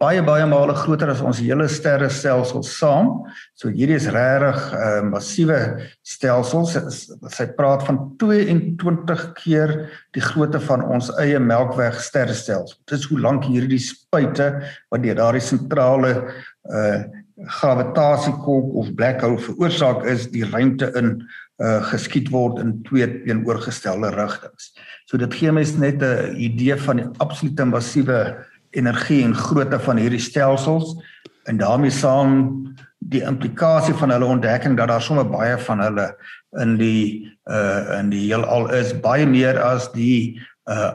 baie 0.00 0.22
baie 0.26 0.46
male 0.46 0.74
groter 0.74 1.12
as 1.12 1.20
ons 1.22 1.38
hele 1.38 1.68
sterrestelsel 1.70 2.64
saam. 2.66 3.12
So 3.54 3.70
hierdie 3.70 3.94
is 3.94 4.08
regtig 4.10 4.58
'n 4.58 4.74
uh, 4.74 4.86
ehm, 4.86 5.10
massiewe 5.12 5.60
stelsel. 6.02 6.66
Sy 6.66 7.46
praat 7.54 7.86
van 7.86 8.16
22 8.18 9.32
keer 9.38 9.90
die 10.10 10.24
grootte 10.24 10.60
van 10.60 10.82
ons 10.82 11.12
eie 11.18 11.38
Melkweg 11.38 12.00
sterrestelsel. 12.00 12.74
Dit 12.86 12.98
is 12.98 13.06
hoe 13.06 13.20
lank 13.20 13.44
hierdie 13.44 13.78
spuite 13.78 14.62
wat 14.90 15.02
deur 15.02 15.14
daardie 15.14 15.46
sentrale 15.46 16.32
uh 16.72 17.21
gravitasiekolk 17.36 18.74
of 18.74 18.94
black 18.94 19.20
hole 19.20 19.38
veroorsaak 19.38 20.04
is 20.04 20.28
die 20.30 20.44
ruimte 20.44 20.90
in 20.98 21.16
uh 21.62 21.80
geskiet 21.92 22.30
word 22.32 22.58
in 22.58 22.80
twee 22.86 23.06
teenoorgestelde 23.24 24.10
rigtings. 24.16 24.72
So 25.06 25.16
dit 25.20 25.34
gee 25.34 25.52
mens 25.52 25.76
net 25.76 26.02
'n 26.02 26.36
idee 26.36 26.76
van 26.76 26.96
die 26.96 27.08
absolute 27.18 27.64
massiewe 27.64 28.46
energie 28.70 29.22
en 29.24 29.34
grootte 29.34 29.78
van 29.78 29.96
hierdie 29.96 30.20
stelsels 30.20 30.96
en 31.44 31.56
daarmee 31.56 31.90
saam 31.90 32.74
die 32.98 33.22
implikasie 33.22 33.94
van 33.94 34.10
hulle 34.10 34.24
ontdekking 34.24 34.76
dat 34.76 34.88
daar 34.88 35.02
sommer 35.02 35.28
baie 35.28 35.58
van 35.58 35.80
hulle 35.80 36.14
in 36.62 36.76
die 36.76 37.28
uh 37.50 37.98
in 37.98 38.10
die 38.10 38.26
heelal 38.28 38.70
is 38.70 38.94
baie 39.00 39.26
meer 39.26 39.58
as 39.60 39.92
die 39.92 40.40
uh 40.70 40.94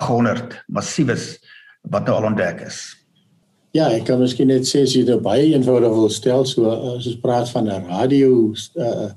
800 0.00 0.64
massiewes 0.66 1.38
wat 1.90 2.06
nou 2.06 2.16
al 2.16 2.30
ontdek 2.30 2.60
is. 2.66 3.01
Ja, 3.72 3.86
ek 3.88 4.02
kan 4.04 4.18
miskien 4.20 4.50
net 4.52 4.66
sê 4.68 4.82
as 4.84 4.92
jy 4.92 5.00
dit 5.08 5.20
baie 5.24 5.46
eenvoudig 5.48 5.94
wil 5.96 6.10
stel, 6.12 6.42
so 6.44 6.68
as 6.68 7.06
ons 7.08 7.20
praat 7.22 7.48
van 7.54 7.70
'n 7.72 7.86
radio 7.88 8.52
uh 8.76 9.12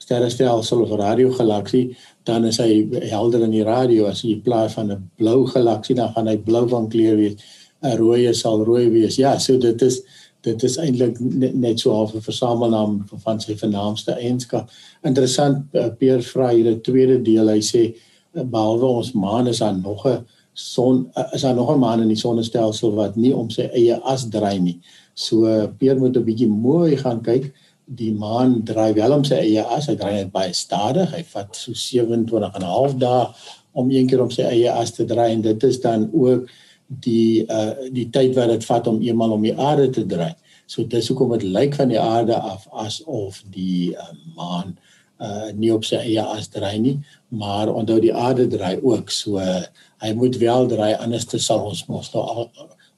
sterrestelsel 0.00 0.82
of 0.82 0.94
radiogalaksie, 0.96 1.96
dan 2.24 2.46
is 2.48 2.56
hy 2.56 2.88
helder 3.10 3.42
in 3.44 3.50
die 3.50 3.64
radio 3.66 4.06
as 4.08 4.22
jy 4.24 4.38
plaas 4.40 4.72
van 4.78 4.92
'n 4.92 5.10
blou 5.18 5.44
galaksie, 5.46 5.96
dan 5.96 6.12
gaan 6.14 6.28
hy 6.28 6.36
blou 6.38 6.64
van 6.68 6.88
kleur 6.88 7.16
wees. 7.16 7.36
'n 7.82 7.98
Rooi 7.98 8.32
sal 8.34 8.64
rooi 8.64 8.88
wees. 8.88 9.16
Ja, 9.16 9.38
so 9.38 9.58
dit 9.58 9.82
is 9.82 10.00
dit 10.42 10.62
is 10.62 10.78
eintlik 10.78 11.20
net, 11.20 11.54
net 11.54 11.80
so 11.80 11.92
half 11.92 12.14
'n 12.14 12.20
versamelnaam 12.20 13.04
van 13.24 13.40
sy 13.40 13.54
vernaamste 13.54 14.12
eienskap. 14.12 14.70
Interessant, 15.04 15.66
Peer 15.98 16.22
vra 16.22 16.48
hier 16.48 16.70
'n 16.70 16.80
tweede 16.80 17.22
deel. 17.22 17.48
Hy 17.48 17.60
sê 17.60 17.94
behalwe 18.32 18.86
ons 18.86 19.12
maan 19.12 19.48
is 19.48 19.58
daar 19.58 19.76
nog 19.76 20.06
'n 20.06 20.24
son 20.58 21.06
is 21.32 21.42
daar 21.42 21.54
nog 21.54 21.70
'n 21.70 21.78
maan 21.78 22.00
in 22.02 22.08
die 22.08 22.16
sonnestelsel 22.16 22.94
wat 22.94 23.16
nie 23.16 23.34
om 23.34 23.50
sy 23.50 23.70
eie 23.72 24.00
as 24.02 24.26
draai 24.28 24.58
nie. 24.58 24.80
So 25.14 25.68
Peer 25.78 25.98
moet 25.98 26.16
'n 26.16 26.24
bietjie 26.24 26.48
mooi 26.48 26.96
gaan 26.96 27.22
kyk. 27.22 27.52
Die 27.84 28.12
maan 28.12 28.64
draai 28.64 28.92
wel 28.92 29.12
om 29.12 29.24
sy 29.24 29.34
eie 29.34 29.62
as, 29.62 29.86
hy 29.86 29.94
draai 29.94 30.12
net 30.12 30.32
baie 30.32 30.52
stadig. 30.52 31.14
Hy 31.14 31.22
vat 31.22 31.56
so 31.56 31.72
27 31.72 32.54
en 32.54 32.62
'n 32.62 32.66
half 32.66 32.96
dae 32.96 33.28
om 33.72 33.90
een 33.90 34.06
keer 34.06 34.22
om 34.22 34.30
sy 34.30 34.42
eie 34.42 34.70
as 34.72 34.90
te 34.90 35.04
draai 35.04 35.32
en 35.32 35.42
dit 35.42 35.62
is 35.62 35.80
dan 35.80 36.10
ook 36.12 36.48
die 36.86 37.44
uh 37.46 37.74
die 37.92 38.08
tyd 38.10 38.34
wat 38.34 38.48
dit 38.48 38.64
vat 38.64 38.86
om 38.86 39.02
eenmal 39.02 39.32
om 39.32 39.42
die 39.42 39.56
aarde 39.56 39.90
te 39.90 40.06
draai. 40.06 40.34
So 40.66 40.84
dis 40.84 41.08
hoekom 41.08 41.38
dit 41.38 41.42
lyk 41.42 41.74
van 41.74 41.88
die 41.88 42.00
aarde 42.00 42.34
af 42.34 42.66
asof 42.72 43.42
die 43.50 43.94
uh, 43.94 44.12
maan 44.36 44.76
uh 45.20 45.52
nie 45.54 45.72
op 45.74 45.84
sy 45.84 45.96
eie 45.96 46.22
as 46.22 46.48
draai 46.48 46.78
nie, 46.78 46.98
maar 47.28 47.68
onthou 47.68 48.00
die 48.00 48.14
aarde 48.14 48.46
draai 48.46 48.78
ook. 48.82 49.10
So 49.10 49.38
uh, 49.40 49.62
hy 50.04 50.12
moet 50.16 50.38
wel 50.40 50.66
draai 50.66 50.94
anders 50.96 51.26
te 51.28 51.38
sal 51.38 51.66
ons 51.68 51.86
mos 51.86 52.12
nou 52.14 52.24
al 52.24 52.50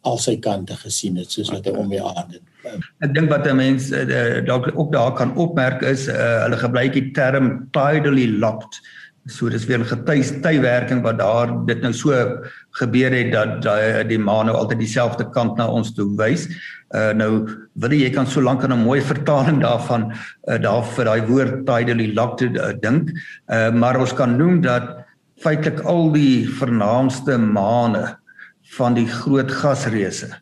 al 0.09 0.17
sy 0.17 0.39
kante 0.41 0.73
gesien 0.81 1.19
het 1.21 1.33
soos 1.33 1.51
wat 1.53 1.67
hy 1.69 1.75
om 1.77 1.91
die 1.93 2.01
aarde. 2.01 2.41
Ek 3.05 3.13
dink 3.13 3.29
wat 3.33 3.47
'n 3.49 3.57
mens 3.57 3.91
uh, 3.93 4.41
dalk 4.47 4.71
ook 4.73 4.93
daar 4.93 5.13
kan 5.13 5.37
opmerk 5.37 5.83
is 5.83 6.09
uh, 6.09 6.45
hulle 6.45 6.57
gebruik 6.57 6.93
die 6.93 7.11
term 7.13 7.69
tidally 7.77 8.29
locked. 8.29 8.81
So 9.29 9.49
dis 9.49 9.67
weer 9.67 9.79
'n 9.79 9.85
getuiewerking 9.85 11.03
wat 11.03 11.19
daar 11.19 11.67
dit 11.67 11.81
nou 11.83 11.93
so 11.93 12.13
gebeur 12.71 13.13
het 13.13 13.33
dat 13.33 13.63
die, 13.63 14.17
die 14.17 14.19
maan 14.19 14.47
nou 14.47 14.57
altyd 14.57 14.79
dieselfde 14.79 15.29
kant 15.31 15.57
na 15.57 15.69
ons 15.69 15.93
toe 15.95 16.09
wys. 16.17 16.49
Uh 16.95 17.13
nou 17.13 17.47
wil 17.75 17.93
jy 17.93 18.11
kan 18.11 18.27
so 18.27 18.41
lank 18.41 18.65
aan 18.65 18.73
'n 18.73 18.85
mooi 18.85 19.01
vertaling 19.01 19.61
daarvan 19.61 20.13
uh, 20.49 20.59
daar 20.59 20.83
vir 20.83 21.05
daai 21.05 21.27
woord 21.27 21.67
tidally 21.67 22.15
locked 22.15 22.57
uh, 22.57 22.73
dink. 22.81 23.11
Uh 23.49 23.71
maar 23.71 24.01
ons 24.01 24.15
kan 24.15 24.37
noem 24.37 24.61
dat 24.61 25.05
feitelik 25.37 25.81
al 25.81 26.13
die 26.13 26.49
vernaamste 26.49 27.39
maane 27.39 28.17
van 28.77 28.95
die 28.95 29.07
groot 29.07 29.51
gasreuse 29.51 30.33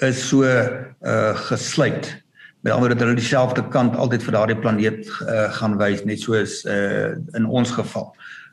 is 0.00 0.28
so 0.28 0.42
uh 0.42 1.34
gesluit. 1.34 2.21
Met 2.62 2.72
ander 2.72 2.88
woorde 2.88 2.94
dat 2.94 3.08
hulle 3.08 3.18
dieselfde 3.18 3.64
kant 3.68 3.96
altyd 3.96 4.22
vir 4.22 4.36
daardie 4.36 4.58
planeet 4.62 5.08
uh, 5.10 5.48
gaan 5.58 5.74
wys 5.80 6.04
net 6.06 6.22
soos 6.22 6.62
uh 6.64 7.12
in 7.34 7.46
ons 7.46 7.74
geval. 7.74 8.12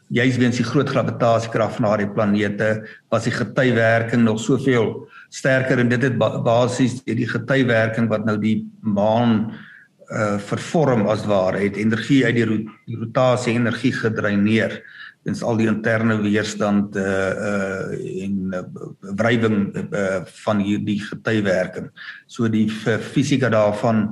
Juist 0.10 0.42
weens 0.42 0.58
die 0.58 0.66
groot 0.66 0.90
gravitasiekrag 0.90 1.76
van 1.76 1.86
daardie 1.86 2.10
planete 2.10 2.70
was 3.14 3.28
die 3.30 3.36
getywerking 3.36 4.24
nog 4.26 4.40
soveel 4.42 5.08
sterker 5.30 5.80
en 5.80 5.90
dit 5.94 6.02
het 6.02 6.18
basies 6.18 7.04
die 7.06 7.30
getywerking 7.30 8.10
wat 8.10 8.26
nou 8.26 8.38
die 8.42 8.64
maan 8.82 9.52
uh 9.52 9.66
vervorm 10.42 11.04
as 11.06 11.22
ware 11.30 11.60
het 11.62 11.76
energie 11.78 12.24
uit 12.26 12.40
die 12.40 12.98
rotasie 12.98 13.54
energie 13.54 13.92
gedreineer 13.94 14.80
dis 15.28 15.42
al 15.44 15.58
die 15.60 15.68
interne 15.68 16.18
weerstand 16.24 16.96
uh 16.96 17.04
uh 17.04 18.24
en 18.24 18.54
uh, 18.56 18.62
wrywing 19.20 19.58
uh, 19.76 20.22
van 20.44 20.62
hierdie 20.64 21.00
getywerking. 21.04 21.90
So 22.28 22.48
die 22.52 22.68
fisika 22.70 23.50
daarvan 23.52 24.06